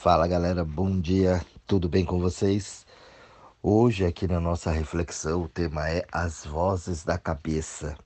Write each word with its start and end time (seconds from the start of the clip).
Fala 0.00 0.28
galera, 0.28 0.64
bom 0.64 1.00
dia, 1.00 1.44
tudo 1.66 1.88
bem 1.88 2.04
com 2.04 2.20
vocês? 2.20 2.86
Hoje, 3.60 4.06
aqui 4.06 4.28
na 4.28 4.38
nossa 4.38 4.70
reflexão, 4.70 5.42
o 5.42 5.48
tema 5.48 5.90
é 5.90 6.06
as 6.12 6.46
vozes 6.46 7.04
da 7.04 7.18
cabeça. 7.18 7.98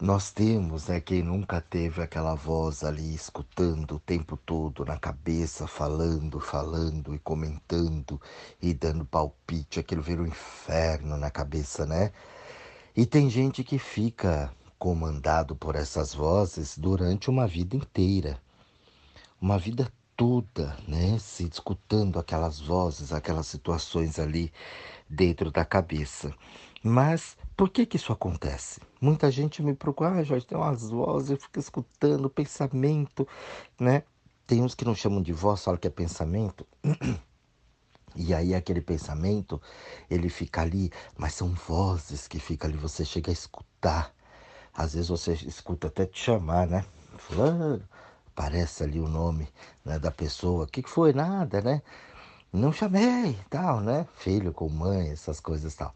Nós 0.00 0.32
temos, 0.32 0.88
né, 0.88 1.00
quem 1.00 1.22
nunca 1.22 1.60
teve 1.60 2.02
aquela 2.02 2.34
voz 2.34 2.82
ali 2.82 3.14
escutando 3.14 3.94
o 3.94 4.00
tempo 4.00 4.36
todo 4.36 4.84
na 4.84 4.98
cabeça, 4.98 5.68
falando, 5.68 6.40
falando 6.40 7.14
e 7.14 7.18
comentando 7.20 8.20
e 8.60 8.74
dando 8.74 9.04
palpite, 9.04 9.78
aquilo 9.78 10.02
vira 10.02 10.20
um 10.20 10.26
inferno 10.26 11.16
na 11.16 11.30
cabeça, 11.30 11.86
né? 11.86 12.10
E 12.96 13.06
tem 13.06 13.30
gente 13.30 13.62
que 13.62 13.78
fica 13.78 14.52
comandado 14.80 15.54
por 15.54 15.76
essas 15.76 16.12
vozes 16.12 16.76
durante 16.76 17.30
uma 17.30 17.46
vida 17.46 17.76
inteira. 17.76 18.36
Uma 19.40 19.60
vida 19.60 19.88
toda, 20.16 20.76
né, 20.86 21.18
se 21.18 21.44
escutando 21.44 22.18
aquelas 22.18 22.60
vozes, 22.60 23.12
aquelas 23.12 23.46
situações 23.46 24.18
ali 24.18 24.52
dentro 25.08 25.50
da 25.50 25.64
cabeça. 25.64 26.34
Mas 26.82 27.36
por 27.56 27.70
que 27.70 27.86
que 27.86 27.96
isso 27.96 28.12
acontece? 28.12 28.80
Muita 29.00 29.30
gente 29.30 29.62
me 29.62 29.74
procura, 29.74 30.10
ah, 30.10 30.24
Jorge, 30.24 30.46
tem 30.46 30.58
umas 30.58 30.90
vozes, 30.90 31.30
eu 31.30 31.36
fico 31.36 31.58
escutando 31.58 32.28
pensamento, 32.28 33.26
né? 33.78 34.02
Tem 34.46 34.62
uns 34.62 34.74
que 34.74 34.84
não 34.84 34.94
chamam 34.94 35.22
de 35.22 35.32
voz, 35.32 35.62
falam 35.62 35.78
que 35.78 35.86
é 35.86 35.90
pensamento. 35.90 36.66
E 38.14 38.34
aí 38.34 38.54
aquele 38.54 38.82
pensamento, 38.82 39.58
ele 40.10 40.28
fica 40.28 40.60
ali, 40.60 40.92
mas 41.16 41.32
são 41.32 41.48
vozes 41.48 42.28
que 42.28 42.38
ficam 42.38 42.68
ali, 42.68 42.78
você 42.78 43.06
chega 43.06 43.30
a 43.30 43.32
escutar. 43.32 44.14
Às 44.74 44.92
vezes 44.92 45.08
você 45.08 45.32
escuta 45.32 45.86
até 45.86 46.04
te 46.04 46.18
chamar, 46.18 46.66
né? 46.66 46.84
Fulano, 47.16 47.82
aparece 48.34 48.82
ali 48.82 48.98
o 48.98 49.08
nome 49.08 49.48
né, 49.84 49.98
da 49.98 50.10
pessoa. 50.10 50.64
O 50.64 50.66
que, 50.66 50.82
foi? 50.82 51.12
Nada, 51.12 51.60
né? 51.60 51.82
Não 52.52 52.72
chamei, 52.72 53.38
tal, 53.48 53.80
né? 53.80 54.06
Filho 54.16 54.52
com 54.52 54.68
mãe, 54.68 55.10
essas 55.10 55.40
coisas 55.40 55.74
tal. 55.74 55.94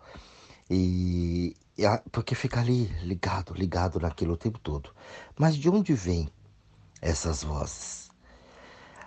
E, 0.70 1.57
e 1.77 1.83
porque 2.11 2.34
fica 2.34 2.61
ali 2.61 2.87
ligado, 3.03 3.55
ligado 3.55 3.98
naquilo 3.98 4.34
o 4.34 4.37
tempo 4.37 4.59
todo. 4.59 4.91
Mas 5.39 5.57
de 5.57 5.69
onde 5.69 5.95
vem 5.95 6.29
essas 7.01 7.42
vozes? 7.42 8.09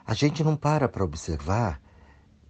A 0.06 0.14
gente 0.14 0.44
não 0.44 0.56
para 0.56 0.88
para 0.88 1.04
observar 1.04 1.82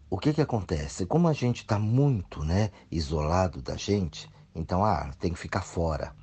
o 0.09 0.17
que 0.17 0.33
que 0.33 0.41
acontece. 0.41 1.05
Como 1.05 1.27
a 1.27 1.33
gente 1.33 1.61
está 1.61 1.77
muito, 1.77 2.43
né, 2.43 2.71
isolado 2.89 3.61
da 3.61 3.75
gente, 3.75 4.29
então 4.55 4.83
ah, 4.83 5.11
tem 5.19 5.33
que 5.33 5.39
ficar 5.39 5.61
fora. 5.61 6.13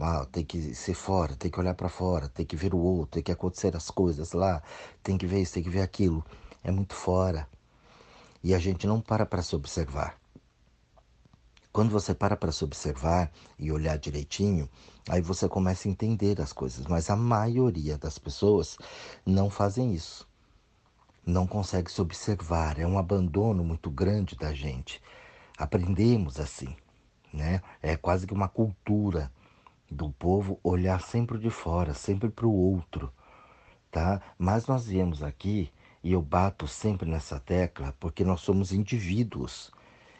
Ah, 0.00 0.26
tem 0.32 0.44
que 0.44 0.74
ser 0.74 0.94
fora, 0.94 1.36
tem 1.36 1.50
que 1.50 1.60
olhar 1.60 1.74
para 1.74 1.90
fora, 1.90 2.28
tem 2.28 2.46
que 2.46 2.56
ver 2.56 2.72
o 2.74 2.78
outro, 2.78 3.12
tem 3.12 3.22
que 3.22 3.32
acontecer 3.32 3.76
as 3.76 3.90
coisas 3.90 4.32
lá, 4.32 4.62
tem 5.02 5.18
que 5.18 5.26
ver 5.26 5.42
isso, 5.42 5.54
tem 5.54 5.62
que 5.62 5.68
ver 5.68 5.82
aquilo. 5.82 6.24
É 6.64 6.70
muito 6.70 6.94
fora. 6.94 7.46
E 8.42 8.54
a 8.54 8.58
gente 8.58 8.86
não 8.86 9.00
para 9.00 9.26
para 9.26 9.42
se 9.42 9.54
observar. 9.54 10.18
Quando 11.72 11.90
você 11.90 12.14
para 12.14 12.36
para 12.36 12.50
se 12.50 12.64
observar 12.64 13.30
e 13.58 13.70
olhar 13.70 13.98
direitinho, 13.98 14.68
aí 15.08 15.20
você 15.20 15.48
começa 15.48 15.86
a 15.86 15.90
entender 15.90 16.40
as 16.40 16.52
coisas. 16.52 16.86
Mas 16.86 17.10
a 17.10 17.16
maioria 17.16 17.98
das 17.98 18.18
pessoas 18.18 18.78
não 19.24 19.50
fazem 19.50 19.94
isso. 19.94 20.26
Não 21.24 21.46
consegue 21.46 21.92
se 21.92 22.00
observar. 22.00 22.78
É 22.78 22.86
um 22.86 22.98
abandono 22.98 23.62
muito 23.62 23.90
grande 23.90 24.34
da 24.34 24.52
gente. 24.52 25.00
Aprendemos 25.58 26.40
assim, 26.40 26.74
né? 27.32 27.62
É 27.82 27.96
quase 27.96 28.26
que 28.26 28.32
uma 28.32 28.48
cultura 28.48 29.30
do 29.90 30.10
povo 30.10 30.60
olhar 30.62 31.00
sempre 31.00 31.38
de 31.38 31.50
fora, 31.50 31.92
sempre 31.94 32.28
para 32.28 32.46
o 32.46 32.54
outro, 32.54 33.12
tá? 33.90 34.22
Mas 34.38 34.66
nós 34.66 34.86
viemos 34.86 35.22
aqui 35.22 35.72
e 36.02 36.12
eu 36.12 36.22
bato 36.22 36.68
sempre 36.68 37.10
nessa 37.10 37.40
tecla 37.40 37.94
porque 37.98 38.24
nós 38.24 38.40
somos 38.40 38.72
indivíduos. 38.72 39.72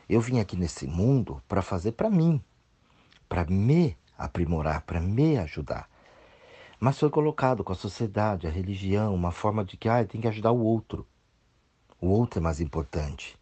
Eu 0.09 0.21
vim 0.21 0.41
aqui 0.41 0.57
nesse 0.57 0.87
mundo 0.87 1.41
para 1.47 1.63
fazer 1.63 1.93
para 1.93 2.11
mim, 2.11 2.43
para 3.29 3.45
me 3.45 3.97
aprimorar, 4.19 4.83
para 4.83 5.01
me 5.01 5.39
ajudar. 5.39 5.89
Mas 6.81 6.99
foi 6.99 7.11
colocado 7.11 7.63
com 7.63 7.73
a 7.73 7.77
sociedade, 7.77 8.47
a 8.47 8.51
religião, 8.51 9.15
uma 9.15 9.31
forma 9.31 9.65
de 9.65 9.77
que 9.77 9.89
ah, 9.89 10.05
tem 10.05 10.21
que 10.21 10.29
ajudar 10.29 10.51
o 10.51 10.65
outro. 10.65 11.07
O 12.01 12.09
outro 12.09 12.41
é 12.41 12.43
mais 12.43 12.61
importante. 12.61 13.39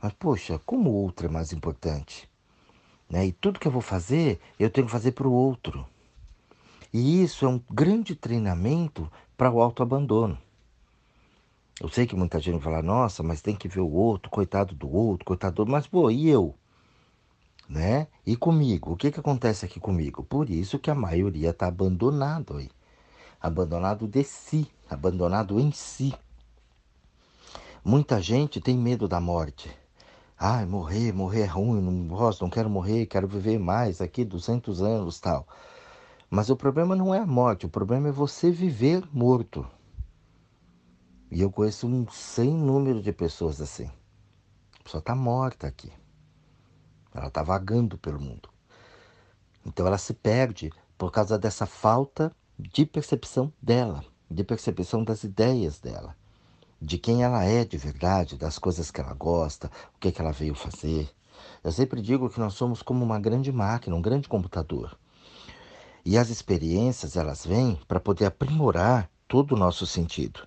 Mas, 0.00 0.12
poxa, 0.12 0.58
como 0.60 0.90
o 0.90 0.94
outro 0.94 1.26
é 1.26 1.30
mais 1.30 1.52
importante? 1.52 2.30
Né? 3.14 3.26
E 3.26 3.32
tudo 3.32 3.60
que 3.60 3.68
eu 3.68 3.70
vou 3.70 3.80
fazer, 3.80 4.40
eu 4.58 4.68
tenho 4.68 4.88
que 4.88 4.92
fazer 4.92 5.12
para 5.12 5.28
o 5.28 5.32
outro. 5.32 5.86
E 6.92 7.22
isso 7.22 7.46
é 7.46 7.48
um 7.48 7.60
grande 7.70 8.16
treinamento 8.16 9.08
para 9.36 9.52
o 9.52 9.62
autoabandono. 9.62 10.36
Eu 11.80 11.88
sei 11.88 12.08
que 12.08 12.16
muita 12.16 12.40
gente 12.40 12.54
vai 12.54 12.62
falar, 12.62 12.82
nossa, 12.82 13.22
mas 13.22 13.40
tem 13.40 13.54
que 13.54 13.68
ver 13.68 13.78
o 13.78 13.88
outro, 13.88 14.28
coitado 14.28 14.74
do 14.74 14.92
outro, 14.92 15.24
coitado 15.24 15.54
do 15.54 15.58
outro. 15.60 15.72
Mas, 15.72 15.86
pô, 15.86 16.10
e 16.10 16.28
eu? 16.28 16.56
Né? 17.68 18.08
E 18.26 18.34
comigo? 18.34 18.94
O 18.94 18.96
que, 18.96 19.12
que 19.12 19.20
acontece 19.20 19.64
aqui 19.64 19.78
comigo? 19.78 20.24
Por 20.24 20.50
isso 20.50 20.76
que 20.76 20.90
a 20.90 20.94
maioria 20.94 21.50
está 21.50 21.68
abandonado 21.68 22.56
aí. 22.56 22.68
Abandonado 23.40 24.08
de 24.08 24.24
si, 24.24 24.66
abandonado 24.90 25.60
em 25.60 25.70
si. 25.70 26.12
Muita 27.84 28.20
gente 28.20 28.60
tem 28.60 28.76
medo 28.76 29.06
da 29.06 29.20
morte. 29.20 29.70
Ai, 30.38 30.66
morrer, 30.66 31.12
morrer 31.12 31.42
é 31.42 31.46
ruim, 31.46 31.80
não 31.80 32.08
gosto, 32.08 32.42
não 32.42 32.50
quero 32.50 32.68
morrer, 32.68 33.06
quero 33.06 33.28
viver 33.28 33.58
mais 33.58 34.00
aqui, 34.00 34.24
200 34.24 34.82
anos 34.82 35.20
tal. 35.20 35.46
Mas 36.28 36.50
o 36.50 36.56
problema 36.56 36.96
não 36.96 37.14
é 37.14 37.20
a 37.20 37.26
morte, 37.26 37.66
o 37.66 37.68
problema 37.68 38.08
é 38.08 38.12
você 38.12 38.50
viver 38.50 39.08
morto. 39.12 39.64
E 41.30 41.40
eu 41.40 41.50
conheço 41.50 41.86
um 41.86 42.08
sem 42.10 42.52
número 42.52 43.00
de 43.00 43.12
pessoas 43.12 43.60
assim. 43.60 43.88
A 44.80 44.82
pessoa 44.82 44.98
está 44.98 45.14
morta 45.14 45.68
aqui. 45.68 45.92
Ela 47.14 47.28
está 47.28 47.42
vagando 47.42 47.96
pelo 47.96 48.20
mundo. 48.20 48.48
Então 49.64 49.86
ela 49.86 49.98
se 49.98 50.12
perde 50.12 50.72
por 50.98 51.12
causa 51.12 51.38
dessa 51.38 51.64
falta 51.64 52.34
de 52.58 52.84
percepção 52.84 53.52
dela, 53.62 54.04
de 54.28 54.42
percepção 54.42 55.04
das 55.04 55.22
ideias 55.22 55.78
dela 55.78 56.16
de 56.80 56.98
quem 56.98 57.22
ela 57.22 57.44
é 57.44 57.64
de 57.64 57.76
verdade, 57.76 58.36
das 58.36 58.58
coisas 58.58 58.90
que 58.90 59.00
ela 59.00 59.14
gosta, 59.14 59.70
o 59.96 59.98
que, 59.98 60.12
que 60.12 60.20
ela 60.20 60.32
veio 60.32 60.54
fazer. 60.54 61.08
Eu 61.62 61.72
sempre 61.72 62.02
digo 62.02 62.28
que 62.28 62.38
nós 62.38 62.54
somos 62.54 62.82
como 62.82 63.04
uma 63.04 63.18
grande 63.18 63.50
máquina, 63.50 63.96
um 63.96 64.02
grande 64.02 64.28
computador. 64.28 64.96
E 66.04 66.18
as 66.18 66.28
experiências, 66.28 67.16
elas 67.16 67.46
vêm 67.46 67.78
para 67.88 67.98
poder 67.98 68.26
aprimorar 68.26 69.10
todo 69.26 69.52
o 69.52 69.58
nosso 69.58 69.86
sentido. 69.86 70.46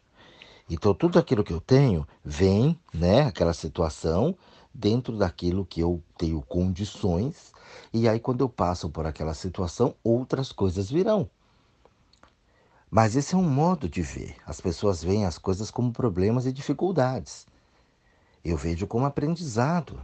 Então, 0.69 0.93
tudo 0.93 1.17
aquilo 1.17 1.43
que 1.43 1.53
eu 1.53 1.61
tenho 1.61 2.07
vem, 2.23 2.77
né, 2.93 3.21
aquela 3.21 3.53
situação, 3.53 4.37
dentro 4.73 5.17
daquilo 5.17 5.65
que 5.65 5.79
eu 5.79 6.03
tenho 6.17 6.41
condições, 6.41 7.51
e 7.91 8.07
aí, 8.07 8.19
quando 8.19 8.41
eu 8.41 8.49
passo 8.49 8.89
por 8.89 9.07
aquela 9.07 9.33
situação, 9.33 9.95
outras 10.03 10.51
coisas 10.51 10.91
virão. 10.91 11.29
Mas 12.89 13.15
esse 13.15 13.35
é 13.35 13.37
um 13.37 13.49
modo 13.49 13.89
de 13.89 14.01
ver. 14.01 14.35
As 14.45 14.61
pessoas 14.61 15.03
veem 15.03 15.25
as 15.25 15.37
coisas 15.37 15.69
como 15.69 15.91
problemas 15.91 16.45
e 16.45 16.53
dificuldades. 16.53 17.45
Eu 18.43 18.55
vejo 18.55 18.87
como 18.87 19.05
aprendizado, 19.05 20.01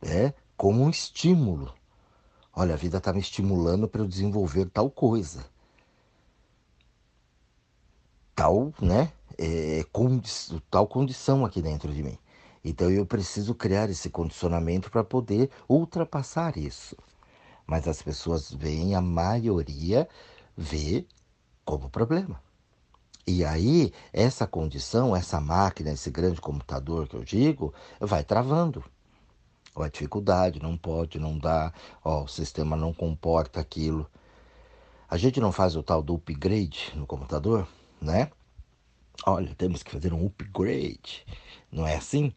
é 0.00 0.34
como 0.56 0.82
um 0.82 0.90
estímulo. 0.90 1.72
Olha, 2.54 2.74
a 2.74 2.76
vida 2.76 2.98
está 2.98 3.12
me 3.12 3.20
estimulando 3.20 3.88
para 3.88 4.02
eu 4.02 4.06
desenvolver 4.06 4.68
tal 4.70 4.90
coisa, 4.90 5.44
tal, 8.34 8.74
né, 8.80 9.12
é, 9.38 9.84
condi 9.92 10.30
tal 10.70 10.86
condição 10.86 11.44
aqui 11.44 11.62
dentro 11.62 11.92
de 11.94 12.02
mim. 12.02 12.18
Então 12.64 12.90
eu 12.90 13.06
preciso 13.06 13.54
criar 13.54 13.88
esse 13.88 14.10
condicionamento 14.10 14.90
para 14.90 15.02
poder 15.02 15.50
ultrapassar 15.68 16.56
isso. 16.56 16.96
Mas 17.66 17.88
as 17.88 18.02
pessoas 18.02 18.52
veem, 18.52 18.94
a 18.94 19.00
maioria 19.00 20.08
vê 20.56 21.06
como 21.64 21.90
problema. 21.90 22.40
E 23.26 23.44
aí, 23.44 23.92
essa 24.12 24.46
condição, 24.46 25.14
essa 25.14 25.40
máquina, 25.40 25.90
esse 25.92 26.10
grande 26.10 26.40
computador 26.40 27.06
que 27.06 27.14
eu 27.14 27.24
digo, 27.24 27.72
vai 28.00 28.24
travando. 28.24 28.84
Ou 29.74 29.82
a 29.82 29.88
dificuldade, 29.88 30.60
não 30.60 30.76
pode, 30.76 31.18
não 31.18 31.38
dá, 31.38 31.72
ó, 32.04 32.24
o 32.24 32.28
sistema 32.28 32.76
não 32.76 32.92
comporta 32.92 33.60
aquilo. 33.60 34.10
A 35.08 35.16
gente 35.16 35.40
não 35.40 35.52
faz 35.52 35.76
o 35.76 35.82
tal 35.82 36.02
do 36.02 36.14
upgrade 36.14 36.92
no 36.94 37.06
computador, 37.06 37.66
né? 38.00 38.30
Olha, 39.24 39.54
temos 39.54 39.82
que 39.82 39.90
fazer 39.90 40.12
um 40.12 40.26
upgrade. 40.26 41.24
Não 41.70 41.86
é 41.86 41.96
assim? 41.96 42.34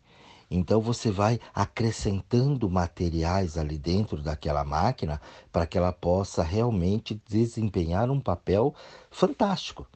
Então 0.49 0.79
você 0.79 1.11
vai 1.11 1.39
acrescentando 1.53 2.69
materiais 2.69 3.57
ali 3.57 3.77
dentro 3.77 4.21
daquela 4.21 4.63
máquina 4.63 5.19
para 5.51 5.65
que 5.65 5.77
ela 5.77 5.91
possa 5.91 6.43
realmente 6.43 7.21
desempenhar 7.27 8.09
um 8.09 8.19
papel 8.19 8.73
fantástico. 9.09 9.87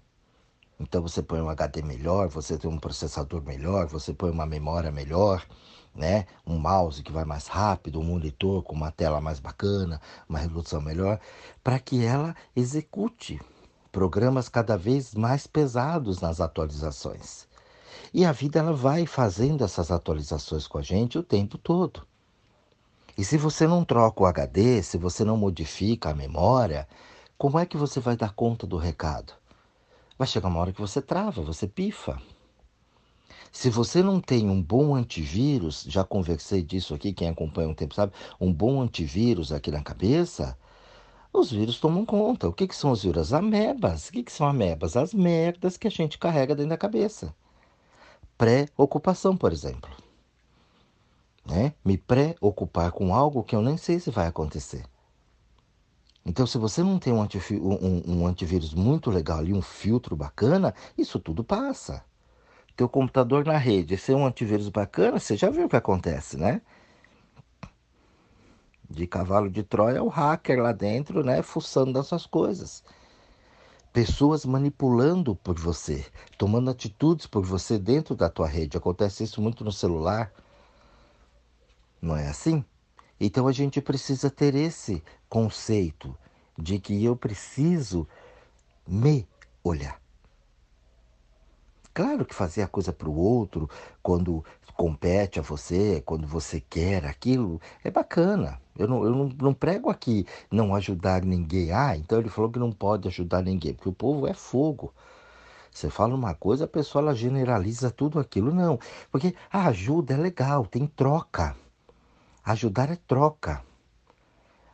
Então 0.80 1.02
você 1.02 1.22
põe 1.22 1.42
um 1.42 1.50
HD 1.50 1.82
melhor, 1.82 2.30
você 2.30 2.58
tem 2.58 2.70
um 2.70 2.80
processador 2.80 3.44
melhor, 3.44 3.86
você 3.88 4.14
põe 4.14 4.32
uma 4.32 4.46
memória 4.46 4.92
melhor, 4.92 5.46
né? 5.94 6.26
Um 6.48 6.58
mouse 6.58 7.04
que 7.04 7.12
vai 7.12 7.26
mais 7.26 7.48
rápido, 7.48 8.00
um 8.00 8.04
monitor 8.04 8.64
com 8.64 8.74
uma 8.76 8.90
tela 8.90 9.20
mais 9.20 9.40
bacana, 9.40 10.00
uma 10.28 10.40
resolução 10.40 10.82
melhor, 10.82 11.20
para 11.62 11.80
que 11.80 12.06
ela 12.06 12.34
execute 12.56 13.42
programas 13.92 14.48
cada 14.48 14.78
vez 14.78 15.14
mais 15.14 15.46
pesados 15.46 16.22
nas 16.22 16.40
atualizações. 16.40 17.49
E 18.14 18.26
a 18.26 18.32
vida 18.32 18.60
ela 18.60 18.74
vai 18.74 19.06
fazendo 19.06 19.64
essas 19.64 19.92
atualizações 19.92 20.68
com 20.68 20.78
a 20.78 20.82
gente 20.82 21.18
o 21.18 21.24
tempo 21.24 21.58
todo. 21.58 22.06
E 23.18 23.24
se 23.24 23.38
você 23.38 23.68
não 23.68 23.84
troca 23.84 24.24
o 24.24 24.26
HD, 24.26 24.82
se 24.82 24.98
você 24.98 25.24
não 25.24 25.36
modifica 25.36 26.10
a 26.10 26.16
memória, 26.16 26.88
como 27.38 27.60
é 27.60 27.66
que 27.66 27.78
você 27.78 28.00
vai 28.00 28.16
dar 28.16 28.34
conta 28.34 28.66
do 28.66 28.78
recado? 28.78 29.34
Vai 30.18 30.28
chegar 30.28 30.50
uma 30.50 30.60
hora 30.60 30.74
que 30.74 30.82
você 30.82 31.02
trava, 31.02 31.42
você 31.42 31.68
pifa. 31.68 32.22
Se 33.52 33.70
você 33.70 34.04
não 34.04 34.22
tem 34.22 34.50
um 34.50 34.62
bom 34.62 34.96
antivírus, 34.96 35.86
já 35.88 36.04
conversei 36.04 36.62
disso 36.62 36.94
aqui, 36.94 37.12
quem 37.14 37.30
acompanha 37.30 37.70
um 37.70 37.74
tempo 37.74 37.96
sabe, 37.96 38.14
um 38.40 38.54
bom 38.54 38.82
antivírus 38.82 39.52
aqui 39.52 39.72
na 39.72 39.82
cabeça, 39.82 40.58
os 41.32 41.52
vírus 41.52 41.80
tomam 41.80 42.06
conta. 42.06 42.48
O 42.48 42.54
que, 42.54 42.68
que 42.68 42.76
são 42.76 42.92
os 42.92 43.04
vírus? 43.04 43.28
As 43.28 43.34
amebas. 43.34 44.10
O 44.10 44.12
que, 44.12 44.24
que 44.24 44.32
são 44.32 44.48
amebas? 44.48 44.96
As 44.96 45.14
merdas 45.14 45.78
que 45.78 45.88
a 45.88 45.92
gente 45.92 46.18
carrega 46.18 46.56
dentro 46.56 46.70
da 46.70 46.78
cabeça. 46.78 47.36
Pré-ocupação, 48.40 49.38
por 49.38 49.54
exemplo 49.54 50.10
né? 51.50 51.74
me 51.84 51.98
preocupar 51.98 52.92
com 52.92 53.14
algo 53.14 53.44
que 53.44 53.56
eu 53.56 53.62
nem 53.62 53.76
sei 53.76 54.00
se 54.00 54.12
vai 54.12 54.28
acontecer. 54.28 54.84
Então, 56.26 56.46
se 56.46 56.58
você 56.58 56.84
não 56.84 57.00
tem 57.00 57.12
um, 57.12 57.22
um, 57.22 58.04
um 58.06 58.28
antivírus 58.28 58.74
muito 58.74 59.10
legal 59.10 59.40
ali, 59.40 59.54
um 59.54 59.62
filtro 59.62 60.16
bacana, 60.16 60.76
isso 60.98 61.20
tudo 61.20 61.44
passa. 61.44 62.04
Teu 62.76 62.88
computador 62.88 63.46
na 63.46 63.58
rede, 63.58 63.98
se 63.98 64.12
é 64.12 64.16
um 64.16 64.26
antivírus 64.26 64.70
bacana, 64.70 65.20
você 65.20 65.36
já 65.36 65.50
viu 65.50 65.66
o 65.66 65.70
que 65.70 65.76
acontece, 65.76 66.38
né? 66.38 66.62
De 68.88 69.08
cavalo 69.08 69.50
de 69.50 69.64
Troia, 69.64 70.04
o 70.04 70.08
hacker 70.08 70.62
lá 70.62 70.72
dentro, 70.72 71.24
né? 71.24 71.42
Fuçando 71.42 71.94
das 71.94 72.08
suas 72.08 72.26
coisas. 72.26 72.84
Pessoas 73.92 74.46
manipulando 74.46 75.36
por 75.36 75.58
você, 75.58 76.06
tomando 76.38 76.70
atitudes 76.70 77.26
por 77.26 77.44
você 77.44 77.78
dentro 77.78 78.16
da 78.16 78.30
tua 78.30 78.48
rede. 78.48 78.78
Acontece 78.78 79.24
isso 79.24 79.42
muito 79.42 79.64
no 79.64 79.72
celular. 79.72 80.32
Não 82.02 82.16
é 82.16 82.28
assim? 82.28 82.64
Então 83.20 83.48
a 83.48 83.52
gente 83.52 83.82
precisa 83.82 84.30
ter 84.30 84.56
esse 84.56 85.04
conceito 85.28 86.16
de 86.58 86.80
que 86.80 87.04
eu 87.04 87.16
preciso 87.16 88.08
me 88.88 89.28
olhar. 89.64 90.00
Claro 91.94 92.26
que 92.26 92.36
fazer 92.36 92.62
a 92.62 92.68
coisa 92.68 92.94
para 92.94 93.10
o 93.10 93.16
outro, 93.16 93.70
quando 94.02 94.44
compete 94.76 95.40
a 95.40 95.42
você, 95.42 96.02
quando 96.06 96.26
você 96.26 96.62
quer 96.62 97.06
aquilo, 97.06 97.60
é 97.84 97.92
bacana. 97.92 98.62
Eu 98.78 98.88
não, 98.88 99.04
eu 99.04 99.10
não, 99.10 99.30
não 99.42 99.54
prego 99.54 99.90
aqui 99.90 100.26
não 100.50 100.74
ajudar 100.74 101.24
ninguém. 101.24 101.72
Ah, 101.72 101.98
então 101.98 102.20
ele 102.20 102.30
falou 102.30 102.50
que 102.50 102.60
não 102.60 102.72
pode 102.72 103.08
ajudar 103.08 103.42
ninguém, 103.42 103.74
porque 103.74 103.90
o 103.90 103.94
povo 103.94 104.26
é 104.28 104.34
fogo. 104.34 104.94
Você 105.72 105.90
fala 105.90 106.16
uma 106.16 106.34
coisa, 106.34 106.66
a 106.66 106.68
pessoa 106.68 107.02
ela 107.02 107.16
generaliza 107.16 107.92
tudo 107.92 108.20
aquilo. 108.20 108.54
Não, 108.54 108.80
porque 109.12 109.36
a 109.52 109.68
ajuda 109.68 110.14
é 110.14 110.18
legal, 110.18 110.66
tem 110.66 110.88
troca. 110.88 111.56
Ajudar 112.46 112.90
é 112.90 112.96
troca. 112.96 113.62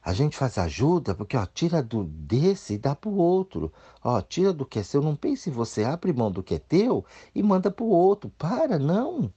A 0.05 0.13
gente 0.13 0.37
faz 0.37 0.59
ajuda 0.59 1.15
porque, 1.15 1.35
ó, 1.35 1.47
tira 1.47 1.81
do 1.81 2.03
desse 2.03 2.75
e 2.75 2.77
dá 2.77 2.95
para 2.95 3.09
o 3.09 3.17
outro. 3.17 3.73
Ó, 4.03 4.21
tira 4.21 4.53
do 4.53 4.63
que 4.63 4.77
é 4.77 4.83
seu. 4.83 5.01
Não 5.01 5.15
pense 5.15 5.49
em 5.49 5.53
você, 5.53 5.83
abre 5.83 6.13
mão 6.13 6.31
do 6.31 6.43
que 6.43 6.53
é 6.53 6.59
teu 6.59 7.03
e 7.33 7.41
manda 7.41 7.71
para 7.71 7.83
o 7.83 7.89
outro. 7.89 8.29
Para, 8.37 8.77
não. 8.77 9.33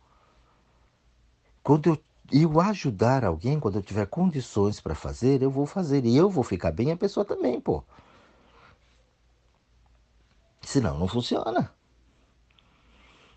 Quando 1.63 1.89
eu, 1.89 1.99
eu 2.31 2.61
ajudar 2.61 3.25
alguém, 3.25 3.59
quando 3.59 3.77
eu 3.77 3.83
tiver 3.83 4.05
condições 4.09 4.79
para 4.79 4.95
fazer, 4.95 5.41
eu 5.43 5.51
vou 5.51 5.65
fazer. 5.65 6.05
E 6.05 6.15
eu 6.15 6.29
vou 6.29 6.45
ficar 6.45 6.71
bem, 6.71 6.93
a 6.93 6.97
pessoa 6.99 7.25
também, 7.25 7.59
pô. 7.59 7.83
Senão, 10.61 10.99
não 10.99 11.09
funciona. 11.09 11.73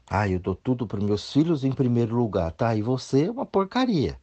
Ah, 0.05 0.27
eu 0.27 0.37
dou 0.37 0.53
tudo 0.53 0.85
para 0.85 0.99
meus 0.99 1.31
filhos 1.31 1.63
em 1.63 1.71
primeiro 1.71 2.13
lugar, 2.13 2.51
tá? 2.51 2.75
E 2.75 2.81
você 2.81 3.27
é 3.27 3.31
uma 3.31 3.45
porcaria 3.45 4.19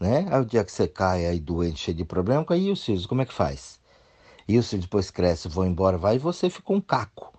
né? 0.00 0.26
Aí 0.30 0.40
o 0.40 0.44
dia 0.46 0.64
que 0.64 0.72
você 0.72 0.88
cai 0.88 1.26
aí 1.26 1.38
doente, 1.38 1.78
cheio 1.80 1.96
de 1.96 2.04
problema, 2.04 2.44
aí 2.48 2.70
os 2.70 2.82
filhos, 2.82 3.04
como 3.04 3.20
é 3.20 3.26
que 3.26 3.34
faz? 3.34 3.78
E 4.48 4.58
os 4.58 4.68
filhos 4.68 4.86
depois 4.86 5.10
crescem, 5.10 5.50
vão 5.50 5.66
embora, 5.66 5.98
vai 5.98 6.16
e 6.16 6.18
você 6.18 6.48
fica 6.48 6.72
um 6.72 6.80
caco. 6.80 7.32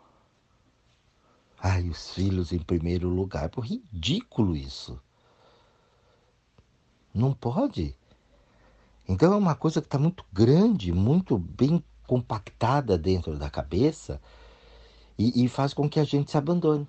Ai, 1.59 1.89
os 1.89 2.11
filhos 2.11 2.51
em 2.51 2.59
primeiro 2.59 3.09
lugar. 3.09 3.49
Por 3.49 3.65
ridículo 3.65 4.55
isso. 4.55 4.99
Não 7.13 7.33
pode. 7.33 7.95
Então 9.07 9.33
é 9.33 9.35
uma 9.35 9.55
coisa 9.55 9.81
que 9.81 9.87
está 9.87 9.99
muito 9.99 10.25
grande, 10.31 10.91
muito 10.93 11.37
bem 11.37 11.83
compactada 12.07 12.97
dentro 12.97 13.37
da 13.37 13.49
cabeça 13.49 14.21
e, 15.17 15.43
e 15.43 15.47
faz 15.47 15.73
com 15.73 15.89
que 15.89 15.99
a 15.99 16.03
gente 16.03 16.31
se 16.31 16.37
abandone. 16.37 16.87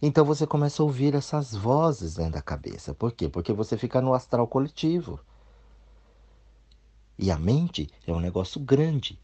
Então 0.00 0.24
você 0.24 0.46
começa 0.46 0.82
a 0.82 0.86
ouvir 0.86 1.14
essas 1.14 1.54
vozes 1.54 2.14
dentro 2.14 2.32
da 2.32 2.42
cabeça. 2.42 2.94
Por 2.94 3.12
quê? 3.12 3.28
Porque 3.28 3.52
você 3.52 3.76
fica 3.76 4.00
no 4.00 4.14
astral 4.14 4.46
coletivo. 4.46 5.20
E 7.18 7.30
a 7.30 7.38
mente 7.38 7.88
é 8.06 8.12
um 8.12 8.20
negócio 8.20 8.60
grande. 8.60 9.18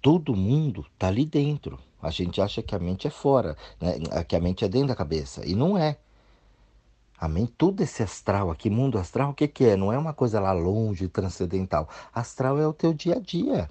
Todo 0.00 0.36
mundo 0.36 0.86
está 0.92 1.08
ali 1.08 1.24
dentro. 1.24 1.78
A 2.00 2.10
gente 2.10 2.40
acha 2.40 2.62
que 2.62 2.74
a 2.74 2.78
mente 2.78 3.06
é 3.06 3.10
fora, 3.10 3.56
né? 3.80 3.98
que 4.24 4.36
a 4.36 4.40
mente 4.40 4.64
é 4.64 4.68
dentro 4.68 4.88
da 4.88 4.96
cabeça. 4.96 5.46
E 5.46 5.54
não 5.54 5.76
é. 5.76 5.98
A 7.18 7.28
mente, 7.28 7.54
tudo 7.56 7.82
esse 7.82 8.02
astral 8.02 8.50
aqui, 8.50 8.68
mundo 8.68 8.98
astral, 8.98 9.30
o 9.30 9.34
que, 9.34 9.48
que 9.48 9.64
é? 9.64 9.76
Não 9.76 9.92
é 9.92 9.98
uma 9.98 10.12
coisa 10.12 10.40
lá 10.40 10.52
longe, 10.52 11.08
transcendental. 11.08 11.88
Astral 12.12 12.58
é 12.58 12.66
o 12.66 12.72
teu 12.72 12.92
dia 12.92 13.16
a 13.16 13.20
dia 13.20 13.70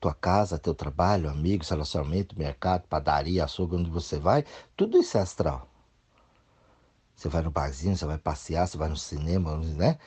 tua 0.00 0.14
casa, 0.14 0.58
teu 0.58 0.74
trabalho, 0.74 1.28
amigos, 1.30 1.68
relacionamento, 1.68 2.38
mercado, 2.38 2.86
padaria, 2.88 3.44
açougue, 3.44 3.76
onde 3.76 3.90
você 3.90 4.18
vai, 4.18 4.44
tudo 4.76 4.98
isso 4.98 5.16
é 5.18 5.20
astral. 5.20 5.68
Você 7.14 7.28
vai 7.28 7.42
no 7.42 7.50
barzinho, 7.50 7.96
você 7.96 8.04
vai 8.04 8.18
passear, 8.18 8.66
você 8.66 8.76
vai 8.76 8.88
no 8.88 8.96
cinema, 8.96 9.56
né? 9.56 9.98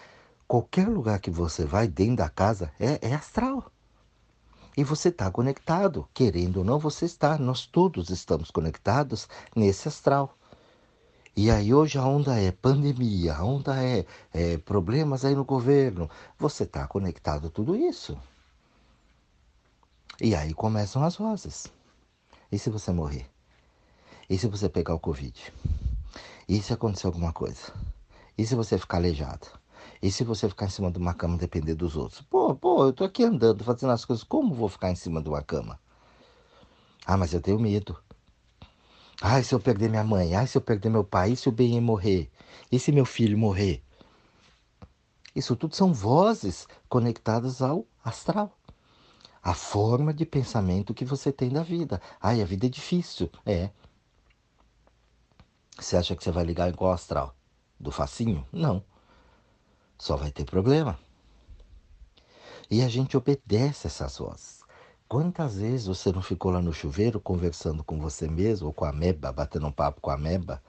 Qualquer 0.48 0.88
lugar 0.88 1.20
que 1.20 1.32
você 1.32 1.66
vai 1.66 1.88
dentro 1.88 2.18
da 2.18 2.30
casa 2.30 2.72
é, 2.80 3.00
é 3.10 3.14
astral. 3.14 3.72
E 4.78 4.84
você 4.84 5.10
está 5.10 5.30
conectado, 5.30 6.08
querendo 6.14 6.58
ou 6.58 6.64
não, 6.64 6.80
você 6.80 7.06
está. 7.06 7.38
Nós 7.38 7.66
todos 7.66 8.10
estamos 8.10 8.52
conectados 8.52 9.28
nesse 9.56 9.88
astral. 9.88 10.38
E 11.36 11.50
aí 11.50 11.74
hoje 11.74 11.98
a 11.98 12.06
onda 12.06 12.40
é 12.40 12.52
pandemia, 12.52 13.34
a 13.36 13.44
onda 13.44 13.84
é, 13.84 14.06
é 14.34 14.58
problemas 14.58 15.26
aí 15.26 15.36
no 15.36 15.46
governo. 15.46 16.10
Você 16.38 16.64
está 16.64 16.88
conectado 16.88 17.48
a 17.48 17.50
tudo 17.50 17.76
isso. 17.76 18.18
E 20.22 20.36
aí 20.36 20.54
começam 20.54 21.02
as 21.02 21.16
vozes. 21.16 21.72
E 22.52 22.60
se 22.60 22.70
você 22.70 22.92
morrer? 22.92 23.26
E 24.30 24.38
se 24.38 24.48
você 24.48 24.68
pegar 24.68 24.94
o 24.94 25.00
Covid? 25.00 25.54
E 26.46 26.62
se 26.62 26.74
acontecer 26.74 27.08
alguma 27.08 27.32
coisa? 27.32 27.74
E 28.38 28.46
se 28.46 28.54
você 28.54 28.78
ficar 28.78 28.98
aleijado? 28.98 29.48
E 30.02 30.12
se 30.12 30.26
você 30.26 30.50
ficar 30.50 30.66
em 30.66 30.70
cima 30.70 30.92
de 30.92 30.98
uma 30.98 31.14
cama 31.14 31.38
depender 31.38 31.74
dos 31.74 31.96
outros? 31.96 32.22
Pô, 32.24 32.54
pô, 32.54 32.84
eu 32.84 32.92
tô 32.92 33.06
aqui 33.06 33.24
andando, 33.24 33.64
fazendo 33.64 33.94
as 33.94 34.04
coisas, 34.04 34.22
como 34.22 34.54
vou 34.54 34.68
ficar 34.68 34.92
em 34.92 34.96
cima 34.96 35.22
de 35.22 35.30
uma 35.30 35.42
cama? 35.42 35.80
Ah, 37.06 37.16
mas 37.16 37.34
eu 37.34 37.40
tenho 37.40 37.58
medo. 37.58 37.98
Ai, 39.22 39.42
se 39.42 39.56
eu 39.56 39.60
perder 39.60 39.90
minha 39.90 40.04
mãe? 40.04 40.36
Ai, 40.36 40.48
se 40.48 40.58
eu 40.58 40.62
perder 40.62 40.90
meu 40.90 41.06
pai? 41.06 41.32
E 41.32 41.38
se 41.38 41.48
o 41.48 41.52
bem 41.52 41.80
morrer? 41.80 42.30
E 42.70 42.78
se 42.78 42.92
meu 42.92 43.06
filho 43.06 43.38
morrer? 43.38 43.82
Isso 45.34 45.56
tudo 45.56 45.78
são 45.78 45.94
vozes 45.94 46.68
conectadas 46.90 47.62
ao 47.62 47.88
astral 48.04 48.59
a 49.42 49.54
forma 49.54 50.14
de 50.14 50.26
pensamento 50.26 50.94
que 50.94 51.06
você 51.06 51.32
tem 51.32 51.50
da 51.50 51.64
vida. 51.64 52.02
Ai, 52.22 52.42
a 52.42 52.46
vida 52.46 52.66
é 52.66 52.70
difícil. 52.70 53.30
É. 53.46 53.70
Você 55.78 55.96
acha 55.96 56.16
que 56.16 56.24
você 56.24 56.32
vai 56.32 56.44
ligar 56.44 56.70
em 56.70 56.74
qual 56.74 56.92
astral? 56.92 57.34
Do 57.80 57.92
facinho? 57.92 58.46
Não. 58.52 58.84
Só 59.98 60.16
vai 60.16 60.32
ter 60.32 60.46
problema. 60.46 61.00
E 62.70 62.82
a 62.82 62.90
gente 62.90 63.18
obedece 63.18 63.88
essas 63.88 64.18
vozes. 64.18 64.60
Quantas 65.08 65.56
vezes 65.56 65.88
você 65.88 66.12
não 66.12 66.22
ficou 66.22 66.52
lá 66.52 66.62
no 66.62 66.72
chuveiro 66.72 67.20
conversando 67.20 67.84
com 67.84 68.00
você 68.00 68.28
mesmo, 68.28 68.68
ou 68.68 68.74
com 68.74 68.86
a 68.86 68.94
meba, 68.94 69.32
batendo 69.32 69.66
um 69.66 69.72
papo 69.72 70.00
com 70.02 70.12
a 70.12 70.18
meba, 70.18 70.62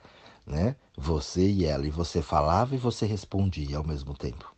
né? 0.45 0.75
Você 0.97 1.47
e 1.47 1.63
ela, 1.65 1.85
e 1.85 1.91
você 1.91 2.21
falava 2.23 2.73
e 2.73 2.77
você 2.77 3.05
respondia 3.05 3.77
ao 3.77 3.85
mesmo 3.85 4.15
tempo. 4.15 4.51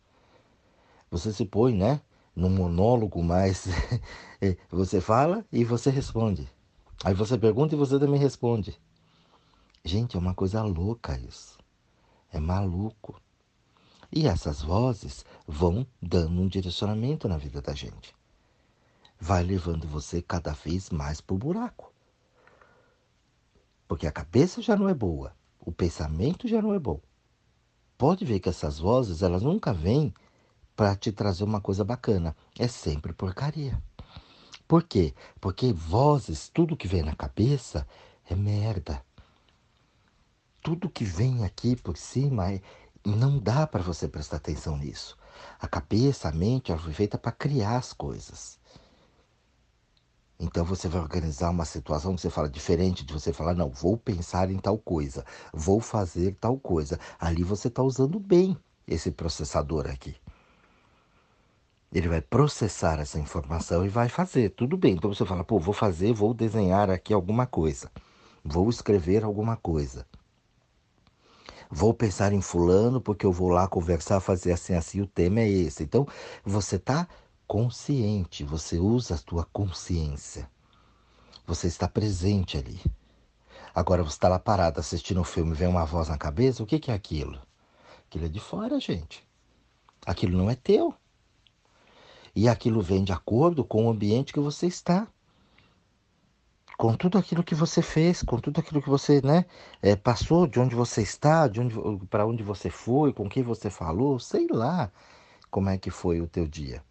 Você 1.10 1.32
se 1.32 1.44
põe, 1.44 1.74
né? 1.74 2.00
Num 2.34 2.50
monólogo 2.50 3.22
mais. 3.22 3.66
É, 4.40 4.56
você 4.70 5.00
fala 5.00 5.44
e 5.52 5.64
você 5.64 5.90
responde. 5.90 6.48
Aí 7.04 7.14
você 7.14 7.38
pergunta 7.38 7.74
e 7.74 7.78
você 7.78 7.98
também 7.98 8.18
responde. 8.18 8.78
Gente, 9.84 10.16
é 10.16 10.18
uma 10.18 10.34
coisa 10.34 10.62
louca 10.62 11.18
isso. 11.18 11.58
É 12.32 12.40
maluco. 12.40 13.20
E 14.10 14.26
essas 14.26 14.62
vozes 14.62 15.24
vão 15.46 15.86
dando 16.00 16.40
um 16.40 16.48
direcionamento 16.48 17.28
na 17.28 17.36
vida 17.36 17.60
da 17.60 17.74
gente. 17.74 18.14
Vai 19.20 19.42
levando 19.42 19.86
você 19.86 20.22
cada 20.22 20.52
vez 20.52 20.90
mais 20.90 21.20
pro 21.20 21.36
buraco. 21.36 21.92
Porque 23.86 24.06
a 24.06 24.12
cabeça 24.12 24.62
já 24.62 24.76
não 24.76 24.88
é 24.88 24.94
boa, 24.94 25.34
o 25.60 25.70
pensamento 25.70 26.48
já 26.48 26.62
não 26.62 26.72
é 26.72 26.78
bom. 26.78 27.00
Pode 27.98 28.24
ver 28.24 28.40
que 28.40 28.48
essas 28.48 28.78
vozes, 28.78 29.22
elas 29.22 29.42
nunca 29.42 29.72
vêm 29.72 30.12
para 30.76 30.96
te 30.96 31.12
trazer 31.12 31.44
uma 31.44 31.60
coisa 31.60 31.84
bacana. 31.84 32.34
É 32.58 32.68
sempre 32.68 33.12
porcaria. 33.12 33.80
Por 34.66 34.82
quê? 34.82 35.14
Porque 35.40 35.72
vozes, 35.72 36.48
tudo 36.48 36.76
que 36.76 36.88
vem 36.88 37.02
na 37.02 37.14
cabeça 37.14 37.86
é 38.28 38.34
merda. 38.34 39.02
tudo 40.62 40.88
que 40.88 41.04
vem 41.04 41.44
aqui 41.44 41.76
por 41.76 41.96
cima 41.96 42.50
é, 42.50 42.60
não 43.04 43.38
dá 43.38 43.66
para 43.66 43.82
você 43.82 44.08
prestar 44.08 44.38
atenção 44.38 44.78
nisso. 44.78 45.16
A 45.60 45.68
cabeça, 45.68 46.28
a 46.28 46.32
mente, 46.32 46.72
ela 46.72 46.80
foi 46.80 46.92
feita 46.94 47.18
para 47.18 47.32
criar 47.32 47.76
as 47.76 47.92
coisas. 47.92 48.58
Então 50.40 50.64
você 50.64 50.88
vai 50.88 51.00
organizar 51.02 51.50
uma 51.50 51.64
situação 51.66 52.14
que 52.14 52.22
você 52.22 52.30
fala 52.30 52.48
diferente 52.48 53.04
de 53.04 53.12
você 53.12 53.32
falar, 53.32 53.54
não, 53.54 53.68
vou 53.70 53.96
pensar 53.96 54.50
em 54.50 54.58
tal 54.58 54.78
coisa, 54.78 55.24
vou 55.52 55.80
fazer 55.80 56.34
tal 56.40 56.58
coisa. 56.58 56.98
Ali 57.18 57.42
você 57.42 57.68
está 57.68 57.82
usando 57.82 58.18
bem 58.18 58.56
esse 58.86 59.10
processador 59.10 59.86
aqui. 59.86 60.16
Ele 61.94 62.08
vai 62.08 62.20
processar 62.20 62.98
essa 62.98 63.20
informação 63.20 63.86
e 63.86 63.88
vai 63.88 64.08
fazer. 64.08 64.50
Tudo 64.50 64.76
bem. 64.76 64.94
Então 64.94 65.14
você 65.14 65.24
fala, 65.24 65.44
pô, 65.44 65.60
vou 65.60 65.72
fazer, 65.72 66.12
vou 66.12 66.34
desenhar 66.34 66.90
aqui 66.90 67.14
alguma 67.14 67.46
coisa. 67.46 67.88
Vou 68.44 68.68
escrever 68.68 69.22
alguma 69.22 69.56
coisa. 69.56 70.04
Vou 71.70 71.94
pensar 71.94 72.32
em 72.32 72.40
fulano 72.40 73.00
porque 73.00 73.24
eu 73.24 73.32
vou 73.32 73.48
lá 73.48 73.68
conversar, 73.68 74.18
fazer 74.20 74.52
assim, 74.52 74.74
assim, 74.74 75.00
o 75.00 75.06
tema 75.06 75.40
é 75.40 75.48
esse. 75.48 75.84
Então 75.84 76.06
você 76.44 76.76
está 76.76 77.06
consciente, 77.46 78.42
você 78.42 78.78
usa 78.78 79.14
a 79.14 79.18
tua 79.18 79.44
consciência. 79.52 80.50
Você 81.46 81.68
está 81.68 81.86
presente 81.86 82.58
ali. 82.58 82.80
Agora 83.74 84.02
você 84.02 84.16
está 84.16 84.28
lá 84.28 84.38
parado 84.38 84.80
assistindo 84.80 85.20
um 85.20 85.24
filme, 85.24 85.54
vem 85.54 85.68
uma 85.68 85.84
voz 85.84 86.08
na 86.08 86.18
cabeça, 86.18 86.62
o 86.62 86.66
que, 86.66 86.78
que 86.78 86.90
é 86.90 86.94
aquilo? 86.94 87.40
Aquilo 88.08 88.26
é 88.26 88.28
de 88.28 88.40
fora, 88.40 88.80
gente. 88.80 89.24
Aquilo 90.06 90.36
não 90.36 90.50
é 90.50 90.54
teu. 90.54 90.94
E 92.34 92.48
aquilo 92.48 92.82
vem 92.82 93.04
de 93.04 93.12
acordo 93.12 93.64
com 93.64 93.86
o 93.86 93.90
ambiente 93.90 94.32
que 94.32 94.40
você 94.40 94.66
está. 94.66 95.06
Com 96.76 96.96
tudo 96.96 97.16
aquilo 97.16 97.44
que 97.44 97.54
você 97.54 97.80
fez, 97.80 98.22
com 98.22 98.38
tudo 98.38 98.58
aquilo 98.58 98.82
que 98.82 98.88
você 98.88 99.20
né, 99.22 99.46
é, 99.80 99.94
passou, 99.94 100.46
de 100.46 100.58
onde 100.58 100.74
você 100.74 101.02
está, 101.02 101.46
de 101.46 101.60
onde, 101.60 101.76
para 102.06 102.26
onde 102.26 102.42
você 102.42 102.68
foi, 102.68 103.12
com 103.12 103.28
quem 103.28 103.44
você 103.44 103.70
falou, 103.70 104.18
sei 104.18 104.48
lá 104.48 104.90
como 105.54 105.70
é 105.70 105.78
que 105.78 105.88
foi 105.88 106.20
o 106.20 106.26
teu 106.26 106.48
dia. 106.48 106.82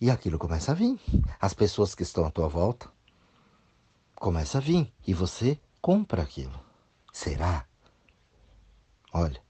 E 0.00 0.10
aquilo 0.10 0.40
começa 0.40 0.72
a 0.72 0.74
vir. 0.74 0.98
As 1.40 1.54
pessoas 1.54 1.94
que 1.94 2.02
estão 2.02 2.26
à 2.26 2.30
tua 2.32 2.48
volta 2.48 2.90
começam 4.16 4.60
a 4.60 4.64
vir. 4.64 4.92
E 5.06 5.14
você 5.14 5.56
compra 5.80 6.22
aquilo. 6.22 6.60
Será? 7.12 7.64
Olha, 9.12 9.40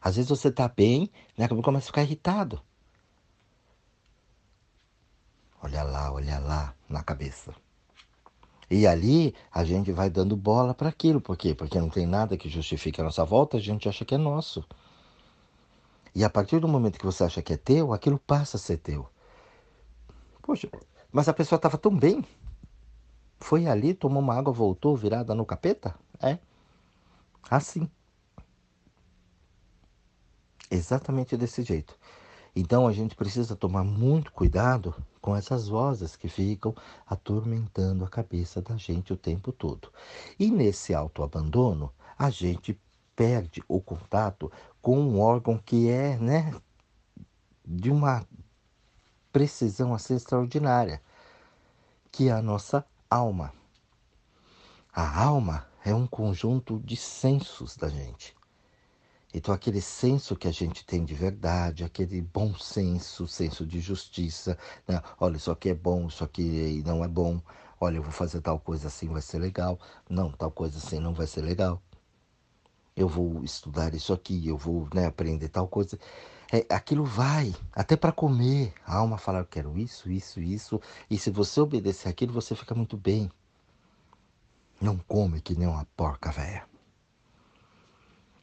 às 0.00 0.14
vezes 0.14 0.28
você 0.28 0.48
está 0.48 0.68
bem, 0.68 1.10
né? 1.36 1.48
Começa 1.48 1.86
a 1.86 1.88
ficar 1.88 2.02
irritado. 2.02 2.62
Olha 5.62 5.82
lá, 5.82 6.12
olha 6.12 6.38
lá 6.38 6.74
na 6.88 7.02
cabeça. 7.02 7.54
E 8.70 8.86
ali 8.86 9.34
a 9.50 9.64
gente 9.64 9.92
vai 9.92 10.10
dando 10.10 10.36
bola 10.36 10.74
para 10.74 10.88
aquilo. 10.88 11.20
Por 11.20 11.36
quê? 11.36 11.54
Porque 11.54 11.80
não 11.80 11.88
tem 11.88 12.06
nada 12.06 12.36
que 12.36 12.48
justifique 12.48 13.00
a 13.00 13.04
nossa 13.04 13.24
volta, 13.24 13.56
a 13.56 13.60
gente 13.60 13.88
acha 13.88 14.04
que 14.04 14.14
é 14.14 14.18
nosso. 14.18 14.64
E 16.14 16.24
a 16.24 16.30
partir 16.30 16.60
do 16.60 16.68
momento 16.68 16.98
que 16.98 17.06
você 17.06 17.24
acha 17.24 17.42
que 17.42 17.52
é 17.52 17.56
teu, 17.56 17.92
aquilo 17.92 18.18
passa 18.18 18.56
a 18.56 18.60
ser 18.60 18.78
teu. 18.78 19.08
Poxa, 20.42 20.68
mas 21.12 21.28
a 21.28 21.32
pessoa 21.32 21.56
estava 21.56 21.78
tão 21.78 21.96
bem. 21.96 22.24
Foi 23.40 23.66
ali, 23.66 23.94
tomou 23.94 24.22
uma 24.22 24.34
água, 24.34 24.52
voltou 24.52 24.96
virada 24.96 25.34
no 25.34 25.46
capeta? 25.46 25.94
É. 26.20 26.38
Assim. 27.50 27.88
Exatamente 30.70 31.36
desse 31.36 31.62
jeito. 31.62 31.96
Então 32.54 32.86
a 32.86 32.92
gente 32.92 33.14
precisa 33.14 33.54
tomar 33.54 33.84
muito 33.84 34.32
cuidado 34.32 34.94
com 35.20 35.36
essas 35.36 35.68
vozes 35.68 36.16
que 36.16 36.28
ficam 36.28 36.74
atormentando 37.06 38.04
a 38.04 38.08
cabeça 38.08 38.62
da 38.62 38.76
gente 38.76 39.12
o 39.12 39.16
tempo 39.16 39.52
todo. 39.52 39.92
E 40.38 40.50
nesse 40.50 40.94
autoabandono, 40.94 41.92
a 42.18 42.30
gente 42.30 42.78
perde 43.14 43.62
o 43.68 43.80
contato 43.80 44.50
com 44.80 44.98
um 44.98 45.20
órgão 45.20 45.58
que 45.58 45.88
é, 45.88 46.16
né, 46.16 46.54
de 47.64 47.90
uma 47.90 48.24
precisão 49.32 49.94
assim 49.94 50.14
extraordinária, 50.14 51.02
que 52.10 52.28
é 52.28 52.32
a 52.32 52.40
nossa 52.40 52.84
alma. 53.10 53.52
A 54.92 55.22
alma 55.22 55.66
é 55.84 55.94
um 55.94 56.06
conjunto 56.06 56.80
de 56.80 56.96
sensos 56.96 57.76
da 57.76 57.88
gente. 57.88 58.37
Então, 59.32 59.54
aquele 59.54 59.80
senso 59.80 60.34
que 60.34 60.48
a 60.48 60.50
gente 60.50 60.84
tem 60.86 61.04
de 61.04 61.14
verdade, 61.14 61.84
aquele 61.84 62.20
bom 62.22 62.54
senso, 62.54 63.28
senso 63.28 63.66
de 63.66 63.78
justiça, 63.78 64.56
né? 64.86 65.02
olha, 65.20 65.36
isso 65.36 65.50
aqui 65.50 65.68
é 65.68 65.74
bom, 65.74 66.06
isso 66.08 66.24
aqui 66.24 66.82
não 66.86 67.04
é 67.04 67.08
bom, 67.08 67.40
olha, 67.78 67.96
eu 67.96 68.02
vou 68.02 68.10
fazer 68.12 68.40
tal 68.40 68.58
coisa 68.58 68.88
assim, 68.88 69.08
vai 69.08 69.20
ser 69.20 69.38
legal, 69.38 69.78
não, 70.08 70.32
tal 70.32 70.50
coisa 70.50 70.78
assim 70.78 70.98
não 70.98 71.12
vai 71.12 71.26
ser 71.26 71.42
legal. 71.42 71.80
Eu 72.96 73.06
vou 73.06 73.44
estudar 73.44 73.94
isso 73.94 74.12
aqui, 74.12 74.48
eu 74.48 74.56
vou 74.56 74.88
né, 74.92 75.06
aprender 75.06 75.48
tal 75.48 75.68
coisa. 75.68 75.98
É, 76.50 76.64
aquilo 76.74 77.04
vai, 77.04 77.54
até 77.72 77.96
para 77.96 78.10
comer. 78.10 78.72
A 78.84 78.96
alma 78.96 79.18
fala, 79.18 79.40
eu 79.40 79.44
quero 79.44 79.78
isso, 79.78 80.10
isso, 80.10 80.40
isso. 80.40 80.80
E 81.08 81.18
se 81.18 81.30
você 81.30 81.60
obedecer 81.60 82.08
aquilo, 82.08 82.32
você 82.32 82.56
fica 82.56 82.74
muito 82.74 82.96
bem. 82.96 83.30
Não 84.80 84.96
come 84.98 85.40
que 85.40 85.54
nem 85.54 85.68
uma 85.68 85.84
porca 85.96 86.32
velha. 86.32 86.66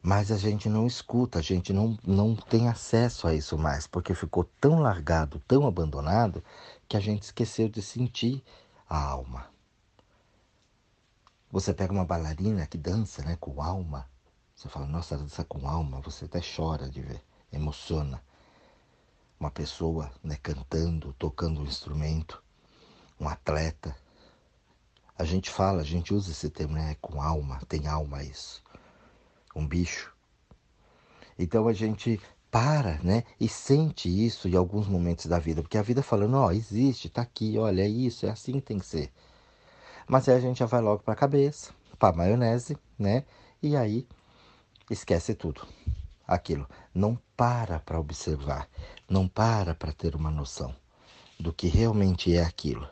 Mas 0.07 0.31
a 0.31 0.37
gente 0.37 0.69
não 0.69 0.85
escuta, 0.85 1.39
a 1.39 1.41
gente 1.41 1.73
não, 1.73 1.97
não 2.05 2.35
tem 2.35 2.67
acesso 2.67 3.27
a 3.27 3.33
isso 3.33 3.57
mais, 3.57 3.87
porque 3.87 4.13
ficou 4.13 4.43
tão 4.61 4.77
largado, 4.79 5.41
tão 5.47 5.65
abandonado, 5.65 6.43
que 6.87 6.95
a 6.95 6.99
gente 6.99 7.23
esqueceu 7.23 7.67
de 7.67 7.81
sentir 7.81 8.43
a 8.87 9.03
alma. 9.03 9.49
Você 11.51 11.73
pega 11.73 11.91
uma 11.91 12.05
bailarina 12.05 12.67
que 12.67 12.77
dança 12.77 13.23
né, 13.23 13.35
com 13.39 13.59
alma, 13.63 14.07
você 14.55 14.69
fala, 14.69 14.85
nossa, 14.85 15.17
dança 15.17 15.43
com 15.43 15.67
alma, 15.67 15.99
você 16.01 16.25
até 16.25 16.39
chora 16.39 16.87
de 16.87 17.01
ver, 17.01 17.23
emociona. 17.51 18.21
Uma 19.39 19.49
pessoa 19.49 20.11
né, 20.23 20.37
cantando, 20.39 21.13
tocando 21.13 21.61
um 21.61 21.65
instrumento, 21.65 22.43
um 23.19 23.27
atleta. 23.27 23.95
A 25.17 25.23
gente 25.23 25.49
fala, 25.49 25.81
a 25.81 25.83
gente 25.83 26.13
usa 26.13 26.29
esse 26.29 26.51
termo, 26.51 26.75
né, 26.75 26.95
com 27.01 27.19
alma, 27.19 27.59
tem 27.67 27.87
alma 27.87 28.21
isso 28.21 28.63
um 29.55 29.65
bicho. 29.65 30.13
Então 31.39 31.67
a 31.67 31.73
gente 31.73 32.19
para, 32.51 32.99
né, 33.03 33.23
e 33.39 33.49
sente 33.49 34.07
isso 34.07 34.47
em 34.47 34.55
alguns 34.55 34.87
momentos 34.87 35.25
da 35.25 35.37
vida, 35.37 35.61
porque 35.61 35.77
a 35.77 35.81
vida 35.81 36.01
falando, 36.01 36.35
ó, 36.37 36.47
oh, 36.47 36.51
existe, 36.51 37.09
tá 37.09 37.21
aqui, 37.21 37.57
olha, 37.57 37.81
é 37.81 37.87
isso, 37.87 38.25
é 38.25 38.29
assim 38.29 38.53
que 38.53 38.61
tem 38.61 38.79
que 38.79 38.85
ser. 38.85 39.11
Mas 40.07 40.29
aí 40.29 40.37
a 40.37 40.39
gente 40.39 40.59
já 40.59 40.65
vai 40.65 40.81
logo 40.81 41.03
para 41.03 41.13
a 41.13 41.17
cabeça, 41.17 41.73
para 41.99 42.15
maionese, 42.15 42.77
né? 42.97 43.25
E 43.61 43.75
aí 43.75 44.07
esquece 44.89 45.33
tudo. 45.33 45.67
Aquilo 46.27 46.67
não 46.93 47.19
para 47.35 47.79
para 47.79 47.99
observar, 47.99 48.69
não 49.09 49.27
para 49.27 49.75
para 49.75 49.91
ter 49.91 50.15
uma 50.15 50.31
noção 50.31 50.73
do 51.39 51.51
que 51.51 51.67
realmente 51.67 52.35
é 52.35 52.41
aquilo. 52.41 52.87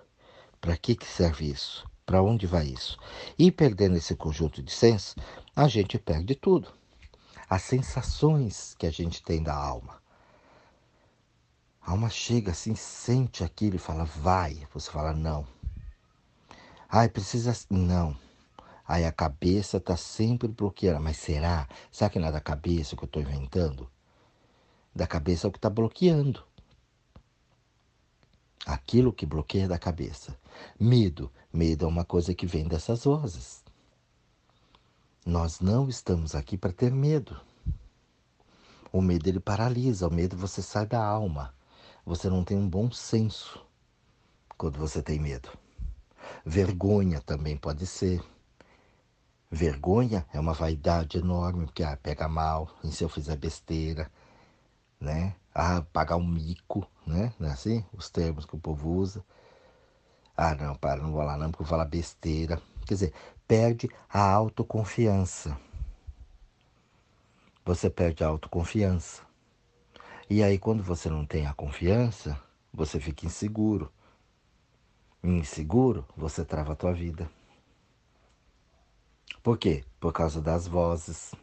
Para 0.59 0.75
que 0.75 0.95
que 0.95 1.05
serve 1.05 1.49
isso? 1.49 1.89
Para 2.05 2.21
onde 2.21 2.45
vai 2.45 2.67
isso? 2.67 2.97
E 3.37 3.51
perdendo 3.51 3.95
esse 3.95 4.15
conjunto 4.15 4.61
de 4.61 4.71
sensos, 4.71 5.15
a 5.55 5.67
gente 5.67 5.97
perde 5.97 6.35
tudo. 6.35 6.71
As 7.49 7.61
sensações 7.61 8.75
que 8.77 8.85
a 8.85 8.91
gente 8.91 9.21
tem 9.23 9.41
da 9.41 9.55
alma. 9.55 10.01
A 11.81 11.91
alma 11.91 12.09
chega 12.09 12.51
assim, 12.51 12.75
sente 12.75 13.43
aquilo 13.43 13.75
e 13.75 13.79
fala, 13.79 14.05
vai. 14.05 14.67
Você 14.73 14.89
fala, 14.89 15.13
não. 15.13 15.45
Ai, 16.89 17.09
precisa. 17.09 17.53
Não. 17.69 18.15
Aí 18.87 19.05
a 19.05 19.11
cabeça 19.11 19.77
está 19.77 19.97
sempre 19.97 20.47
bloqueada. 20.47 20.99
Mas 20.99 21.17
será? 21.17 21.67
Será 21.91 22.09
que 22.09 22.19
não 22.19 22.27
é 22.27 22.31
da 22.31 22.41
cabeça 22.41 22.95
que 22.95 23.03
eu 23.03 23.07
estou 23.07 23.21
inventando? 23.21 23.89
Da 24.95 25.07
cabeça 25.07 25.47
é 25.47 25.49
o 25.49 25.51
que 25.51 25.57
está 25.57 25.69
bloqueando. 25.69 26.43
Aquilo 28.65 29.11
que 29.11 29.25
bloqueia 29.25 29.67
da 29.67 29.77
cabeça. 29.77 30.37
Medo. 30.79 31.31
Medo 31.53 31.85
é 31.85 31.87
uma 31.87 32.03
coisa 32.03 32.33
que 32.33 32.47
vem 32.47 32.67
dessas 32.67 33.03
vozes. 33.03 33.63
Nós 35.23 35.59
não 35.59 35.87
estamos 35.87 36.33
aqui 36.33 36.57
para 36.57 36.73
ter 36.73 36.91
medo. 36.91 37.39
O 38.91 38.99
medo 38.99 39.29
ele 39.29 39.39
paralisa, 39.39 40.07
o 40.07 40.11
medo 40.11 40.35
você 40.35 40.63
sai 40.63 40.87
da 40.87 41.05
alma. 41.05 41.53
Você 42.03 42.27
não 42.27 42.43
tem 42.43 42.57
um 42.57 42.67
bom 42.67 42.91
senso 42.91 43.63
quando 44.57 44.79
você 44.79 44.99
tem 45.03 45.19
medo. 45.19 45.47
Vergonha 46.43 47.21
também 47.21 47.55
pode 47.55 47.85
ser. 47.85 48.19
Vergonha 49.51 50.25
é 50.33 50.39
uma 50.39 50.53
vaidade 50.53 51.19
enorme, 51.19 51.67
porque 51.67 51.83
ah, 51.83 51.95
pega 51.95 52.27
mal, 52.27 52.75
e 52.83 52.91
se 52.91 53.03
eu 53.03 53.09
fizer 53.09 53.35
besteira, 53.35 54.11
né? 54.99 55.35
Ah, 55.53 55.83
pagar 55.93 56.15
um 56.15 56.25
mico, 56.25 56.89
né? 57.05 57.31
Não 57.37 57.47
é 57.47 57.51
assim? 57.51 57.85
Os 57.93 58.09
termos 58.09 58.43
que 58.43 58.55
o 58.55 58.59
povo 58.59 58.89
usa. 58.89 59.23
Ah, 60.35 60.55
não, 60.55 60.75
para, 60.75 61.01
não 61.01 61.11
vou 61.11 61.23
lá 61.23 61.37
não, 61.37 61.51
porque 61.51 61.63
vou 61.63 61.69
falar 61.69 61.85
besteira. 61.85 62.61
Quer 62.85 62.93
dizer, 62.95 63.13
perde 63.47 63.89
a 64.09 64.21
autoconfiança. 64.21 65.57
Você 67.65 67.89
perde 67.89 68.23
a 68.23 68.27
autoconfiança. 68.27 69.21
E 70.29 70.41
aí, 70.41 70.57
quando 70.57 70.83
você 70.83 71.09
não 71.09 71.25
tem 71.25 71.45
a 71.45 71.53
confiança, 71.53 72.39
você 72.73 72.99
fica 72.99 73.25
inseguro. 73.25 73.91
Inseguro, 75.23 76.05
você 76.17 76.43
trava 76.43 76.73
a 76.73 76.75
tua 76.75 76.93
vida. 76.93 77.29
Por 79.43 79.57
quê? 79.57 79.83
Por 79.99 80.11
causa 80.11 80.41
das 80.41 80.67
vozes. 80.67 81.33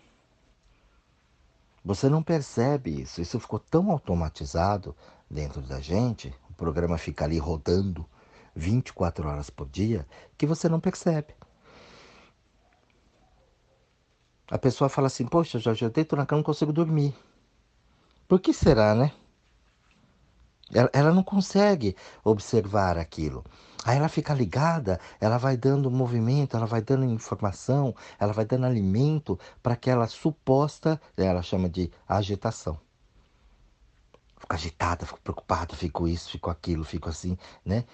Você 1.84 2.08
não 2.08 2.22
percebe 2.22 3.00
isso, 3.00 3.22
isso 3.22 3.40
ficou 3.40 3.58
tão 3.58 3.90
automatizado 3.90 4.94
dentro 5.30 5.62
da 5.62 5.80
gente, 5.80 6.34
o 6.50 6.52
programa 6.52 6.98
fica 6.98 7.24
ali 7.24 7.38
rodando 7.38 8.06
24 8.54 9.28
horas 9.28 9.50
por 9.50 9.68
dia, 9.68 10.06
que 10.36 10.46
você 10.46 10.68
não 10.68 10.80
percebe. 10.80 11.34
A 14.50 14.58
pessoa 14.58 14.88
fala 14.88 15.06
assim: 15.06 15.26
Poxa, 15.26 15.58
Jorge, 15.58 15.84
eu 15.84 15.90
deito 15.90 16.16
na 16.16 16.26
cama 16.26 16.38
não 16.38 16.44
consigo 16.44 16.72
dormir. 16.72 17.14
Por 18.26 18.40
que 18.40 18.52
será, 18.52 18.94
né? 18.94 19.12
Ela, 20.72 20.90
ela 20.92 21.12
não 21.12 21.22
consegue 21.22 21.96
observar 22.24 22.98
aquilo. 22.98 23.44
Aí 23.84 23.96
ela 23.96 24.08
fica 24.08 24.34
ligada, 24.34 25.00
ela 25.20 25.38
vai 25.38 25.56
dando 25.56 25.90
movimento, 25.90 26.56
ela 26.56 26.66
vai 26.66 26.82
dando 26.82 27.04
informação, 27.04 27.94
ela 28.18 28.32
vai 28.32 28.44
dando 28.44 28.66
alimento 28.66 29.38
para 29.62 29.72
aquela 29.72 30.06
suposta, 30.06 31.00
ela 31.16 31.42
chama 31.42 31.68
de 31.68 31.90
agitação. 32.06 32.78
Fico 34.38 34.54
agitada, 34.54 35.06
fico 35.06 35.20
preocupada, 35.20 35.74
fico 35.74 36.06
isso, 36.06 36.30
fico 36.30 36.50
aquilo, 36.50 36.84
fico 36.84 37.08
assim, 37.08 37.38
né? 37.64 37.84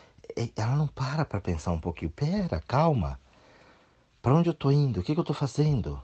Ela 0.54 0.76
não 0.76 0.86
para 0.86 1.24
para 1.24 1.40
pensar 1.40 1.72
um 1.72 1.80
pouquinho. 1.80 2.10
Pera, 2.10 2.60
calma. 2.60 3.18
Para 4.20 4.34
onde 4.34 4.50
eu 4.50 4.54
tô 4.54 4.70
indo? 4.70 5.00
O 5.00 5.02
que, 5.02 5.14
que 5.14 5.20
eu 5.20 5.24
tô 5.24 5.32
fazendo? 5.32 6.02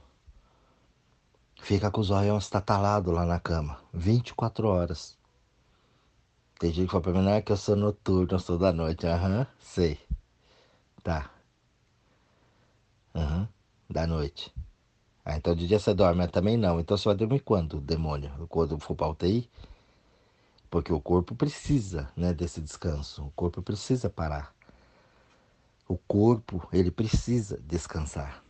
Fica 1.63 1.89
com 1.89 1.99
os 1.99 2.11
olhos 2.11 2.43
estatalados 2.43 3.11
lá 3.11 3.25
na 3.25 3.39
cama, 3.39 3.79
24 3.91 4.67
horas. 4.67 5.17
Tem 6.59 6.71
gente 6.71 6.85
que 6.87 6.91
fala 6.91 7.03
pra 7.03 7.13
mim, 7.13 7.27
é 7.29 7.41
que 7.41 7.51
eu 7.51 7.57
sou 7.57 7.75
noturno, 7.75 8.33
eu 8.33 8.39
sou 8.39 8.57
da 8.57 8.71
noite. 8.73 9.05
Aham, 9.05 9.39
uhum, 9.39 9.45
sei. 9.59 9.99
Tá. 11.03 11.29
Aham, 13.15 13.39
uhum, 13.41 13.47
da 13.89 14.05
noite. 14.07 14.53
Ah, 15.25 15.37
então 15.37 15.55
de 15.55 15.67
dia 15.67 15.79
você 15.79 15.93
dorme, 15.93 16.17
mas 16.19 16.31
também 16.31 16.57
não. 16.57 16.79
Então 16.79 16.97
você 16.97 17.05
vai 17.09 17.15
dormir 17.15 17.41
quando, 17.41 17.81
demônio? 17.81 18.31
Quando 18.49 18.79
for 18.79 18.95
pra 18.95 19.09
UTI? 19.09 19.49
Porque 20.73 20.91
o 20.91 20.99
corpo 20.99 21.35
precisa, 21.35 22.09
né, 22.17 22.33
desse 22.33 22.59
descanso. 22.59 23.25
O 23.25 23.31
corpo 23.35 23.61
precisa 23.61 24.09
parar. 24.09 24.51
O 25.87 25.95
corpo, 25.95 26.67
ele 26.73 26.89
precisa 26.89 27.59
descansar. 27.59 28.43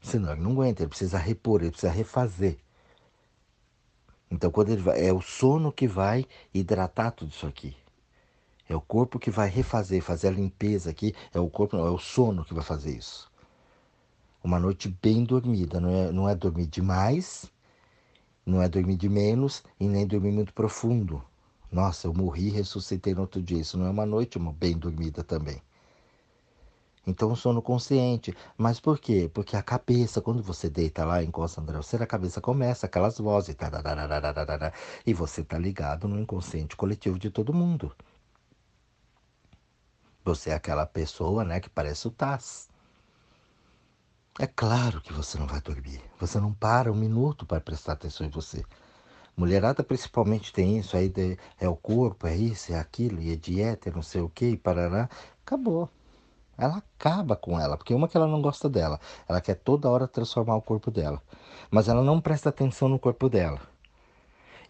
Senão 0.00 0.32
ele 0.32 0.40
não 0.40 0.52
aguenta, 0.52 0.82
ele 0.82 0.88
precisa 0.88 1.18
repor, 1.18 1.60
ele 1.60 1.70
precisa 1.70 1.92
refazer. 1.92 2.56
Então, 4.30 4.50
quando 4.50 4.70
ele 4.70 4.80
vai, 4.80 5.06
é 5.06 5.12
o 5.12 5.20
sono 5.20 5.70
que 5.70 5.86
vai 5.86 6.24
hidratar 6.54 7.10
tudo 7.10 7.30
isso 7.30 7.46
aqui. 7.46 7.76
É 8.66 8.74
o 8.74 8.80
corpo 8.80 9.18
que 9.18 9.30
vai 9.30 9.50
refazer, 9.50 10.00
fazer 10.00 10.28
a 10.28 10.30
limpeza 10.30 10.88
aqui. 10.88 11.14
É 11.34 11.38
o 11.38 11.50
corpo, 11.50 11.76
não, 11.76 11.86
é 11.86 11.90
o 11.90 11.98
sono 11.98 12.42
que 12.42 12.54
vai 12.54 12.64
fazer 12.64 12.96
isso. 12.96 13.30
Uma 14.42 14.58
noite 14.58 14.88
bem 14.88 15.24
dormida, 15.24 15.78
não 15.78 15.90
é, 15.90 16.10
não 16.10 16.26
é 16.26 16.34
dormir 16.34 16.68
demais, 16.68 17.52
não 18.44 18.60
é 18.62 18.68
dormir 18.68 18.96
de 18.96 19.08
menos 19.08 19.62
e 19.78 19.86
nem 19.86 20.06
dormir 20.06 20.32
muito 20.32 20.52
profundo. 20.52 21.22
Nossa, 21.70 22.06
eu 22.06 22.14
morri 22.14 22.48
e 22.48 22.50
ressuscitei 22.50 23.14
no 23.14 23.22
outro 23.22 23.40
dia. 23.40 23.60
Isso 23.60 23.78
não 23.78 23.86
é 23.86 23.90
uma 23.90 24.04
noite 24.04 24.38
bem 24.38 24.76
dormida 24.76 25.24
também. 25.24 25.62
Então, 27.06 27.34
sono 27.34 27.60
consciente. 27.60 28.36
Mas 28.56 28.78
por 28.78 28.98
quê? 28.98 29.30
Porque 29.32 29.56
a 29.56 29.62
cabeça, 29.62 30.20
quando 30.20 30.42
você 30.42 30.68
deita 30.70 31.04
lá, 31.04 31.22
encosta 31.22 31.60
no 31.60 31.66
travesseiro, 31.66 32.04
a 32.04 32.06
cabeça 32.06 32.40
começa 32.40 32.86
aquelas 32.86 33.18
vozes. 33.18 33.56
E 35.06 35.12
você 35.14 35.40
está 35.40 35.58
ligado 35.58 36.06
no 36.06 36.20
inconsciente 36.20 36.76
coletivo 36.76 37.18
de 37.18 37.30
todo 37.30 37.52
mundo. 37.54 37.94
Você 40.24 40.50
é 40.50 40.54
aquela 40.54 40.86
pessoa, 40.86 41.44
né, 41.44 41.58
que 41.58 41.68
parece 41.68 42.06
o 42.06 42.10
Taz. 42.10 42.68
É 44.38 44.46
claro 44.46 45.00
que 45.00 45.12
você 45.12 45.38
não 45.38 45.46
vai 45.46 45.60
dormir. 45.60 46.00
Você 46.18 46.40
não 46.40 46.52
para 46.52 46.90
um 46.90 46.94
minuto 46.94 47.46
para 47.46 47.60
prestar 47.60 47.92
atenção 47.92 48.26
em 48.26 48.30
você. 48.30 48.64
Mulherada 49.36 49.82
principalmente 49.82 50.52
tem 50.52 50.78
isso, 50.78 50.96
aí 50.96 51.12
é 51.58 51.68
o 51.68 51.76
corpo, 51.76 52.26
é 52.26 52.36
isso, 52.36 52.72
é 52.72 52.78
aquilo, 52.78 53.20
e 53.20 53.32
é 53.32 53.36
dieta, 53.36 53.88
é 53.88 53.92
não 53.92 54.02
sei 54.02 54.20
o 54.20 54.28
que, 54.28 54.46
e 54.46 54.56
parará. 54.56 55.08
Acabou 55.44 55.90
ela 56.62 56.76
acaba 56.78 57.34
com 57.34 57.58
ela, 57.58 57.76
porque 57.76 57.94
uma 57.94 58.08
que 58.08 58.16
ela 58.16 58.26
não 58.26 58.40
gosta 58.40 58.68
dela, 58.68 59.00
ela 59.28 59.40
quer 59.40 59.56
toda 59.56 59.88
hora 59.88 60.06
transformar 60.06 60.56
o 60.56 60.62
corpo 60.62 60.90
dela, 60.90 61.20
mas 61.70 61.88
ela 61.88 62.02
não 62.02 62.20
presta 62.20 62.50
atenção 62.50 62.88
no 62.88 62.98
corpo 62.98 63.28
dela. 63.28 63.60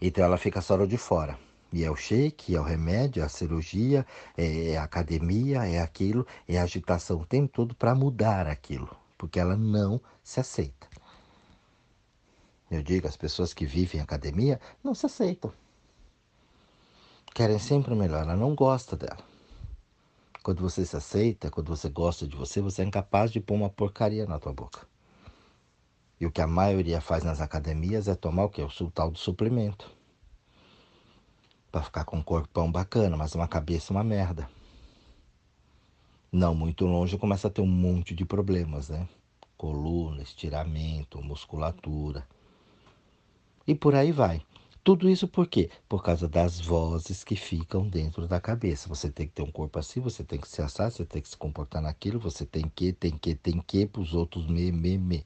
Então 0.01 0.23
ela 0.23 0.37
fica 0.37 0.61
só 0.61 0.75
de 0.85 0.97
fora. 0.97 1.37
E 1.71 1.83
é 1.83 1.89
o 1.89 1.95
shake, 1.95 2.55
é 2.55 2.59
o 2.59 2.63
remédio, 2.63 3.21
é 3.21 3.25
a 3.25 3.29
cirurgia, 3.29 4.05
é 4.37 4.77
a 4.77 4.83
academia, 4.83 5.65
é 5.65 5.79
aquilo, 5.81 6.25
é 6.47 6.59
a 6.59 6.63
agitação 6.63 7.21
o 7.21 7.25
tempo 7.25 7.51
todo 7.51 7.73
para 7.75 7.95
mudar 7.95 8.47
aquilo, 8.47 8.89
porque 9.23 9.39
ela 9.39 9.55
não 9.55 10.01
se 10.21 10.41
aceita. 10.41 10.85
Eu 12.69 12.83
digo, 12.83 13.07
as 13.07 13.15
pessoas 13.15 13.53
que 13.53 13.65
vivem 13.65 14.01
em 14.01 14.03
academia 14.03 14.59
não 14.83 14.93
se 14.93 15.05
aceitam. 15.05 15.49
Querem 17.33 17.57
sempre 17.57 17.93
o 17.93 17.95
melhor, 17.95 18.23
ela 18.23 18.35
não 18.35 18.53
gosta 18.53 18.97
dela. 18.97 19.23
Quando 20.43 20.59
você 20.59 20.85
se 20.85 20.97
aceita, 20.97 21.49
quando 21.49 21.69
você 21.69 21.87
gosta 21.87 22.27
de 22.27 22.35
você, 22.35 22.59
você 22.59 22.81
é 22.81 22.85
incapaz 22.85 23.31
de 23.31 23.39
pôr 23.39 23.53
uma 23.55 23.69
porcaria 23.69 24.25
na 24.25 24.39
tua 24.39 24.51
boca. 24.51 24.85
E 26.19 26.25
o 26.25 26.31
que 26.31 26.41
a 26.41 26.47
maioria 26.47 26.99
faz 26.99 27.23
nas 27.23 27.39
academias 27.39 28.09
é 28.09 28.15
tomar 28.15 28.43
o 28.43 28.49
que? 28.49 28.61
O 28.61 28.91
tal 28.91 29.09
do 29.09 29.17
suplemento. 29.17 29.89
Para 31.71 31.81
ficar 31.81 32.03
com 32.03 32.17
um 32.17 32.23
corpão 32.23 32.69
bacana, 32.69 33.15
mas 33.15 33.33
uma 33.35 33.47
cabeça 33.47 33.93
uma 33.93 34.03
merda. 34.03 34.49
Não 36.33 36.55
muito 36.55 36.87
longe 36.87 37.15
começa 37.15 37.47
a 37.47 37.51
ter 37.51 37.61
um 37.61 37.67
monte 37.67 38.15
de 38.15 38.25
problemas, 38.25 38.89
né? 38.89 39.07
Coluna, 39.55 40.23
estiramento, 40.23 41.21
musculatura. 41.21 42.27
E 43.67 43.75
por 43.75 43.93
aí 43.93 44.11
vai. 44.11 44.41
Tudo 44.83 45.07
isso 45.07 45.27
por 45.27 45.45
quê? 45.45 45.69
Por 45.87 46.01
causa 46.01 46.27
das 46.27 46.59
vozes 46.59 47.23
que 47.23 47.35
ficam 47.35 47.87
dentro 47.87 48.27
da 48.27 48.41
cabeça. 48.41 48.89
Você 48.89 49.11
tem 49.11 49.27
que 49.27 49.33
ter 49.33 49.43
um 49.43 49.51
corpo 49.51 49.77
assim, 49.77 50.01
você 50.01 50.23
tem 50.23 50.39
que 50.39 50.47
se 50.47 50.59
assar, 50.59 50.91
você 50.91 51.05
tem 51.05 51.21
que 51.21 51.29
se 51.29 51.37
comportar 51.37 51.83
naquilo, 51.83 52.19
você 52.19 52.47
tem 52.47 52.63
que, 52.63 52.91
tem 52.91 53.11
que, 53.11 53.35
tem 53.35 53.61
que, 53.61 53.85
para 53.85 54.01
os 54.01 54.15
outros 54.15 54.47
me, 54.47 54.71
me, 54.71 54.97
me. 54.97 55.23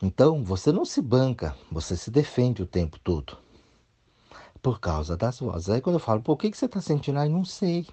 Então, 0.00 0.44
você 0.44 0.70
não 0.70 0.84
se 0.84 1.02
banca, 1.02 1.56
você 1.68 1.96
se 1.96 2.12
defende 2.12 2.62
o 2.62 2.66
tempo 2.66 2.96
todo. 3.00 3.36
Por 4.62 4.78
causa 4.78 5.16
das 5.16 5.40
vozes. 5.40 5.68
Aí 5.68 5.80
quando 5.80 5.96
eu 5.96 6.00
falo, 6.00 6.22
por 6.22 6.36
que, 6.36 6.48
que 6.48 6.56
você 6.56 6.66
está 6.66 6.80
sentindo? 6.80 7.18
Aí 7.18 7.28
não 7.28 7.44
sei. 7.44 7.88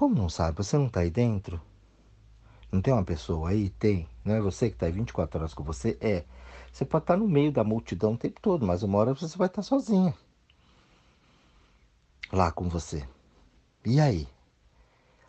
Como 0.00 0.14
não 0.14 0.30
sabe? 0.30 0.56
Você 0.56 0.78
não 0.78 0.86
está 0.86 1.00
aí 1.00 1.10
dentro? 1.10 1.60
Não 2.72 2.80
tem 2.80 2.90
uma 2.90 3.04
pessoa 3.04 3.50
aí? 3.50 3.68
Tem. 3.68 4.08
Não 4.24 4.34
é 4.34 4.40
você 4.40 4.70
que 4.70 4.74
está 4.74 4.86
aí 4.86 4.92
24 4.92 5.38
horas 5.38 5.52
com 5.52 5.62
você? 5.62 5.98
É. 6.00 6.24
Você 6.72 6.86
pode 6.86 7.02
estar 7.02 7.18
no 7.18 7.28
meio 7.28 7.52
da 7.52 7.62
multidão 7.62 8.14
o 8.14 8.16
tempo 8.16 8.40
todo, 8.40 8.66
mas 8.66 8.82
uma 8.82 8.96
hora 8.96 9.12
você 9.12 9.36
vai 9.36 9.46
estar 9.46 9.60
sozinha. 9.60 10.14
Lá 12.32 12.50
com 12.50 12.66
você. 12.66 13.06
E 13.84 14.00
aí? 14.00 14.26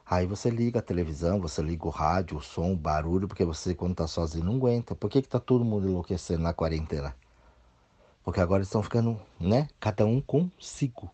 Aí 0.05 0.25
você 0.25 0.49
liga 0.49 0.79
a 0.79 0.81
televisão, 0.81 1.41
você 1.41 1.61
liga 1.61 1.85
o 1.85 1.89
rádio, 1.89 2.37
o 2.37 2.41
som, 2.41 2.71
o 2.71 2.77
barulho, 2.77 3.27
porque 3.27 3.43
você, 3.43 3.75
quando 3.75 3.91
está 3.91 4.07
sozinho, 4.07 4.45
não 4.45 4.55
aguenta. 4.55 4.95
Por 4.95 5.09
que 5.09 5.19
está 5.19 5.37
todo 5.37 5.65
mundo 5.65 5.89
enlouquecendo 5.89 6.43
na 6.43 6.53
quarentena? 6.53 7.13
Porque 8.23 8.39
agora 8.39 8.63
estão 8.63 8.81
ficando, 8.81 9.19
né? 9.37 9.67
Cada 9.81 10.05
um 10.05 10.21
consigo 10.21 11.11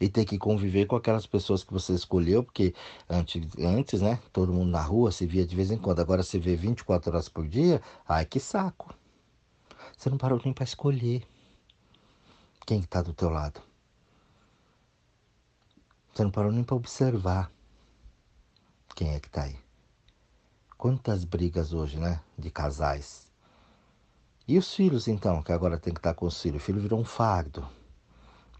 e 0.00 0.08
ter 0.08 0.24
que 0.24 0.38
conviver 0.38 0.86
com 0.86 0.96
aquelas 0.96 1.26
pessoas 1.26 1.62
que 1.62 1.72
você 1.72 1.92
escolheu, 1.92 2.42
porque 2.42 2.74
antes, 3.08 3.46
antes, 3.58 4.00
né, 4.00 4.18
todo 4.32 4.52
mundo 4.52 4.70
na 4.70 4.80
rua 4.80 5.12
se 5.12 5.26
via 5.26 5.46
de 5.46 5.54
vez 5.54 5.70
em 5.70 5.76
quando, 5.76 6.00
agora 6.00 6.22
você 6.22 6.38
vê 6.38 6.56
24 6.56 7.10
horas 7.10 7.28
por 7.28 7.46
dia, 7.46 7.82
ai 8.08 8.24
que 8.24 8.40
saco. 8.40 8.94
Você 9.96 10.08
não 10.08 10.16
parou 10.16 10.40
nem 10.42 10.54
para 10.54 10.64
escolher 10.64 11.22
quem 12.66 12.80
está 12.80 13.02
do 13.02 13.12
teu 13.12 13.28
lado. 13.28 13.60
Você 16.14 16.24
não 16.24 16.30
parou 16.30 16.50
nem 16.50 16.64
para 16.64 16.76
observar 16.76 17.52
quem 18.96 19.14
é 19.14 19.20
que 19.20 19.28
está 19.28 19.42
aí. 19.42 19.56
Quantas 20.78 21.24
brigas 21.24 21.74
hoje, 21.74 21.98
né, 21.98 22.20
de 22.38 22.50
casais. 22.50 23.26
E 24.48 24.56
os 24.56 24.74
filhos 24.74 25.06
então, 25.06 25.42
que 25.42 25.52
agora 25.52 25.78
tem 25.78 25.92
que 25.92 26.00
estar 26.00 26.14
tá 26.14 26.18
com 26.18 26.26
os 26.26 26.40
filhos, 26.40 26.62
o 26.62 26.64
filho 26.64 26.80
virou 26.80 26.98
um 26.98 27.04
fardo. 27.04 27.68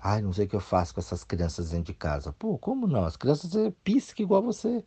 Ai, 0.03 0.23
não 0.23 0.33
sei 0.33 0.47
o 0.47 0.49
que 0.49 0.57
eu 0.57 0.61
faço 0.61 0.95
com 0.95 1.01
essas 1.01 1.23
crianças 1.25 1.71
dentro 1.71 1.93
de 1.93 1.95
casa. 1.95 2.33
Pô, 2.33 2.57
como 2.57 2.87
não? 2.87 3.05
As 3.05 3.17
crianças 3.17 3.55
é 3.55 3.71
pisca 3.85 4.23
igual 4.23 4.43
você. 4.43 4.83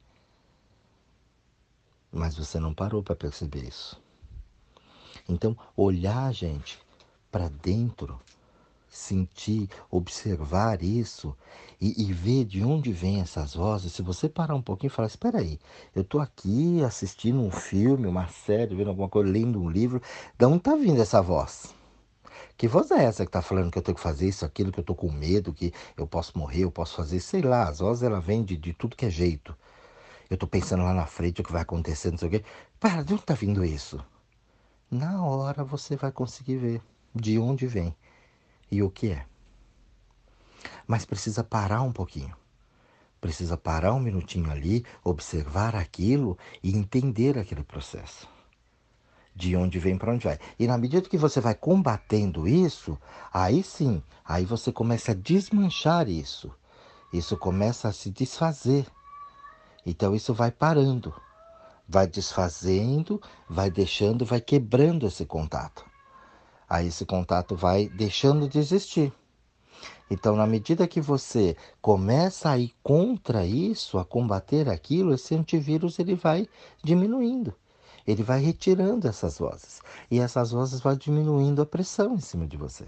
Mas 2.11 2.35
você 2.35 2.59
não 2.59 2.73
parou 2.73 3.03
para 3.03 3.15
perceber 3.15 3.63
isso. 3.63 4.01
Então, 5.29 5.55
olhar, 5.77 6.33
gente, 6.33 6.79
para 7.31 7.47
dentro, 7.47 8.19
sentir, 8.89 9.69
observar 9.89 10.83
isso 10.83 11.35
e, 11.79 12.03
e, 12.03 12.13
ver 12.13 12.45
de 12.45 12.63
onde 12.63 12.91
vêm 12.91 13.21
essas 13.21 13.55
vozes. 13.55 13.93
Se 13.93 14.01
você 14.01 14.27
parar 14.27 14.55
um 14.55 14.61
pouquinho 14.61 14.91
e 14.91 14.93
falar: 14.93 15.07
Espera 15.07 15.39
aí, 15.39 15.59
eu 15.95 16.01
estou 16.01 16.21
aqui 16.21 16.83
assistindo 16.83 17.39
um 17.39 17.51
filme, 17.51 18.07
uma 18.07 18.27
série, 18.27 18.75
vendo 18.75 18.89
alguma 18.89 19.09
coisa, 19.09 19.31
lendo 19.31 19.61
um 19.61 19.69
livro, 19.69 20.01
de 20.37 20.45
onde 20.45 20.57
está 20.57 20.75
vindo 20.75 21.01
essa 21.01 21.21
voz? 21.21 21.73
Que 22.57 22.67
voz 22.67 22.91
é 22.91 23.03
essa 23.03 23.23
que 23.23 23.29
está 23.29 23.41
falando 23.41 23.71
que 23.71 23.77
eu 23.77 23.81
tenho 23.81 23.95
que 23.95 24.01
fazer 24.01 24.27
isso, 24.27 24.45
aquilo, 24.45 24.71
que 24.71 24.79
eu 24.79 24.83
estou 24.83 24.95
com 24.95 25.11
medo, 25.11 25.53
que 25.53 25.73
eu 25.97 26.07
posso 26.07 26.37
morrer, 26.37 26.63
eu 26.63 26.71
posso 26.71 26.95
fazer, 26.95 27.19
sei 27.19 27.41
lá. 27.41 27.67
As 27.67 27.79
vozes 27.79 28.03
ela 28.03 28.19
vem 28.19 28.43
de, 28.43 28.57
de 28.57 28.73
tudo 28.73 28.95
que 28.95 29.05
é 29.05 29.09
jeito. 29.09 29.55
Eu 30.29 30.35
estou 30.35 30.49
pensando 30.49 30.83
lá 30.83 30.93
na 30.93 31.05
frente 31.05 31.41
o 31.41 31.43
que 31.43 31.51
vai 31.51 31.61
acontecer, 31.61 32.11
não 32.11 32.17
sei 32.17 32.27
o 32.27 32.31
quê. 32.31 32.43
Para, 32.79 33.03
de 33.03 33.13
onde 33.13 33.23
está 33.23 33.33
vindo 33.33 33.63
isso? 33.63 34.03
Na 34.89 35.23
hora 35.25 35.63
você 35.63 35.95
vai 35.95 36.11
conseguir 36.11 36.57
ver 36.57 36.81
de 37.13 37.37
onde 37.39 37.67
vem 37.67 37.95
e 38.71 38.81
o 38.81 38.89
que 38.89 39.11
é. 39.11 39.25
Mas 40.87 41.05
precisa 41.05 41.43
parar 41.43 41.81
um 41.81 41.91
pouquinho. 41.91 42.35
Precisa 43.21 43.55
parar 43.55 43.93
um 43.93 43.99
minutinho 43.99 44.51
ali, 44.51 44.85
observar 45.03 45.75
aquilo 45.75 46.37
e 46.61 46.75
entender 46.75 47.37
aquele 47.37 47.63
processo. 47.63 48.27
De 49.35 49.55
onde 49.55 49.79
vem 49.79 49.97
para 49.97 50.11
onde 50.13 50.25
vai. 50.25 50.39
E 50.59 50.67
na 50.67 50.77
medida 50.77 51.09
que 51.09 51.17
você 51.17 51.41
vai 51.41 51.55
combatendo 51.55 52.47
isso, 52.47 52.97
aí 53.33 53.63
sim, 53.63 54.01
aí 54.23 54.45
você 54.45 54.71
começa 54.71 55.11
a 55.11 55.15
desmanchar 55.15 56.07
isso. 56.07 56.51
Isso 57.11 57.35
começa 57.37 57.87
a 57.87 57.93
se 57.93 58.09
desfazer. 58.09 58.85
Então 59.85 60.15
isso 60.15 60.33
vai 60.33 60.51
parando, 60.51 61.13
vai 61.87 62.07
desfazendo, 62.07 63.21
vai 63.49 63.69
deixando, 63.69 64.25
vai 64.25 64.39
quebrando 64.39 65.07
esse 65.07 65.25
contato. 65.25 65.85
Aí 66.69 66.87
esse 66.87 67.05
contato 67.05 67.55
vai 67.55 67.87
deixando 67.89 68.47
de 68.47 68.57
existir. 68.57 69.13
Então, 70.09 70.35
na 70.35 70.45
medida 70.45 70.87
que 70.87 71.01
você 71.01 71.55
começa 71.81 72.49
a 72.49 72.57
ir 72.57 72.73
contra 72.83 73.45
isso, 73.45 73.97
a 73.97 74.05
combater 74.05 74.69
aquilo, 74.69 75.13
esse 75.13 75.35
antivírus 75.35 75.97
ele 75.99 76.15
vai 76.15 76.47
diminuindo. 76.83 77.53
Ele 78.05 78.23
vai 78.23 78.41
retirando 78.41 79.07
essas 79.07 79.37
vozes. 79.37 79.81
E 80.09 80.19
essas 80.19 80.51
vozes 80.51 80.81
vão 80.81 80.95
diminuindo 80.95 81.61
a 81.61 81.65
pressão 81.65 82.15
em 82.15 82.19
cima 82.19 82.45
de 82.45 82.57
você. 82.57 82.85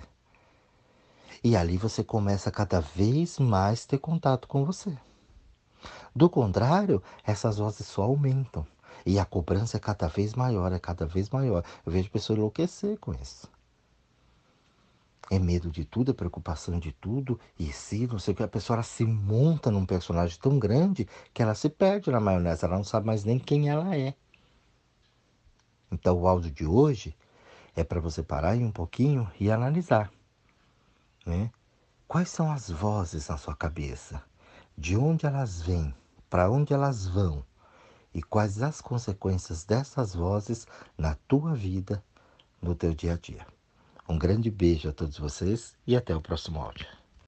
E 1.44 1.56
ali 1.56 1.78
você 1.78 2.04
começa 2.04 2.50
a 2.50 2.52
cada 2.52 2.82
vez 2.82 3.40
mais 3.40 3.86
ter 3.86 4.00
contato 4.00 4.48
com 4.48 4.66
você. 4.66 4.96
Do 6.16 6.30
contrário, 6.30 7.02
essas 7.24 7.58
vozes 7.58 7.86
só 7.86 8.04
aumentam. 8.04 8.66
E 9.06 9.20
a 9.20 9.26
cobrança 9.26 9.78
é 9.78 9.80
cada 9.80 10.08
vez 10.08 10.34
maior, 10.34 10.72
é 10.72 10.80
cada 10.80 11.06
vez 11.06 11.30
maior. 11.30 11.64
Eu 11.86 11.92
vejo 11.92 12.10
pessoas 12.10 12.40
enlouquecer 12.40 12.98
com 12.98 13.14
isso. 13.14 13.48
É 15.30 15.40
medo 15.40 15.70
de 15.70 15.86
tudo, 15.86 16.12
é 16.12 16.14
preocupação 16.14 16.80
de 16.80 16.92
tudo, 16.92 17.40
e 17.58 17.72
se 17.72 18.06
não 18.06 18.20
sei 18.20 18.34
o 18.34 18.38
que, 18.38 18.44
a 18.44 18.48
pessoa 18.48 18.84
se 18.84 19.04
monta 19.04 19.72
num 19.72 19.86
personagem 19.86 20.38
tão 20.40 20.60
grande 20.60 21.08
que 21.34 21.42
ela 21.42 21.56
se 21.56 21.68
perde 21.68 22.12
na 22.12 22.20
maionese, 22.20 22.64
ela 22.64 22.78
não 22.78 22.84
sabe 22.84 23.08
mais 23.08 23.24
nem 23.24 23.40
quem 23.40 23.70
ela 23.70 23.96
é. 23.96 24.14
Então 25.92 26.18
o 26.18 26.28
áudio 26.28 26.52
de 26.52 26.66
hoje 26.66 27.16
é 27.76 27.84
para 27.84 28.00
você 28.00 28.24
parar 28.24 28.52
aí 28.52 28.64
um 28.64 28.72
pouquinho 28.72 29.30
e 29.40 29.52
analisar. 29.52 30.12
Né? 31.26 31.52
Quais 32.08 32.30
são 32.30 32.52
as 32.52 32.70
vozes 32.70 33.28
na 33.28 33.38
sua 33.38 33.56
cabeça? 33.56 34.22
De 34.78 34.96
onde 34.96 35.26
elas 35.26 35.62
vêm? 35.62 35.94
Para 36.30 36.50
onde 36.50 36.74
elas 36.74 37.08
vão? 37.08 37.44
E 38.14 38.22
quais 38.22 38.62
as 38.62 38.80
consequências 38.80 39.66
dessas 39.66 40.14
vozes 40.14 40.66
na 40.98 41.16
tua 41.28 41.54
vida, 41.54 42.04
no 42.62 42.76
teu 42.76 42.94
dia 42.94 43.14
a 43.14 43.18
dia? 43.18 43.46
Um 44.08 44.18
grande 44.18 44.52
beijo 44.52 44.88
a 44.88 44.94
todos 44.94 45.18
vocês 45.18 45.76
e 45.86 45.96
até 45.96 46.16
o 46.16 46.22
próximo 46.22 46.62
áudio. 46.62 46.88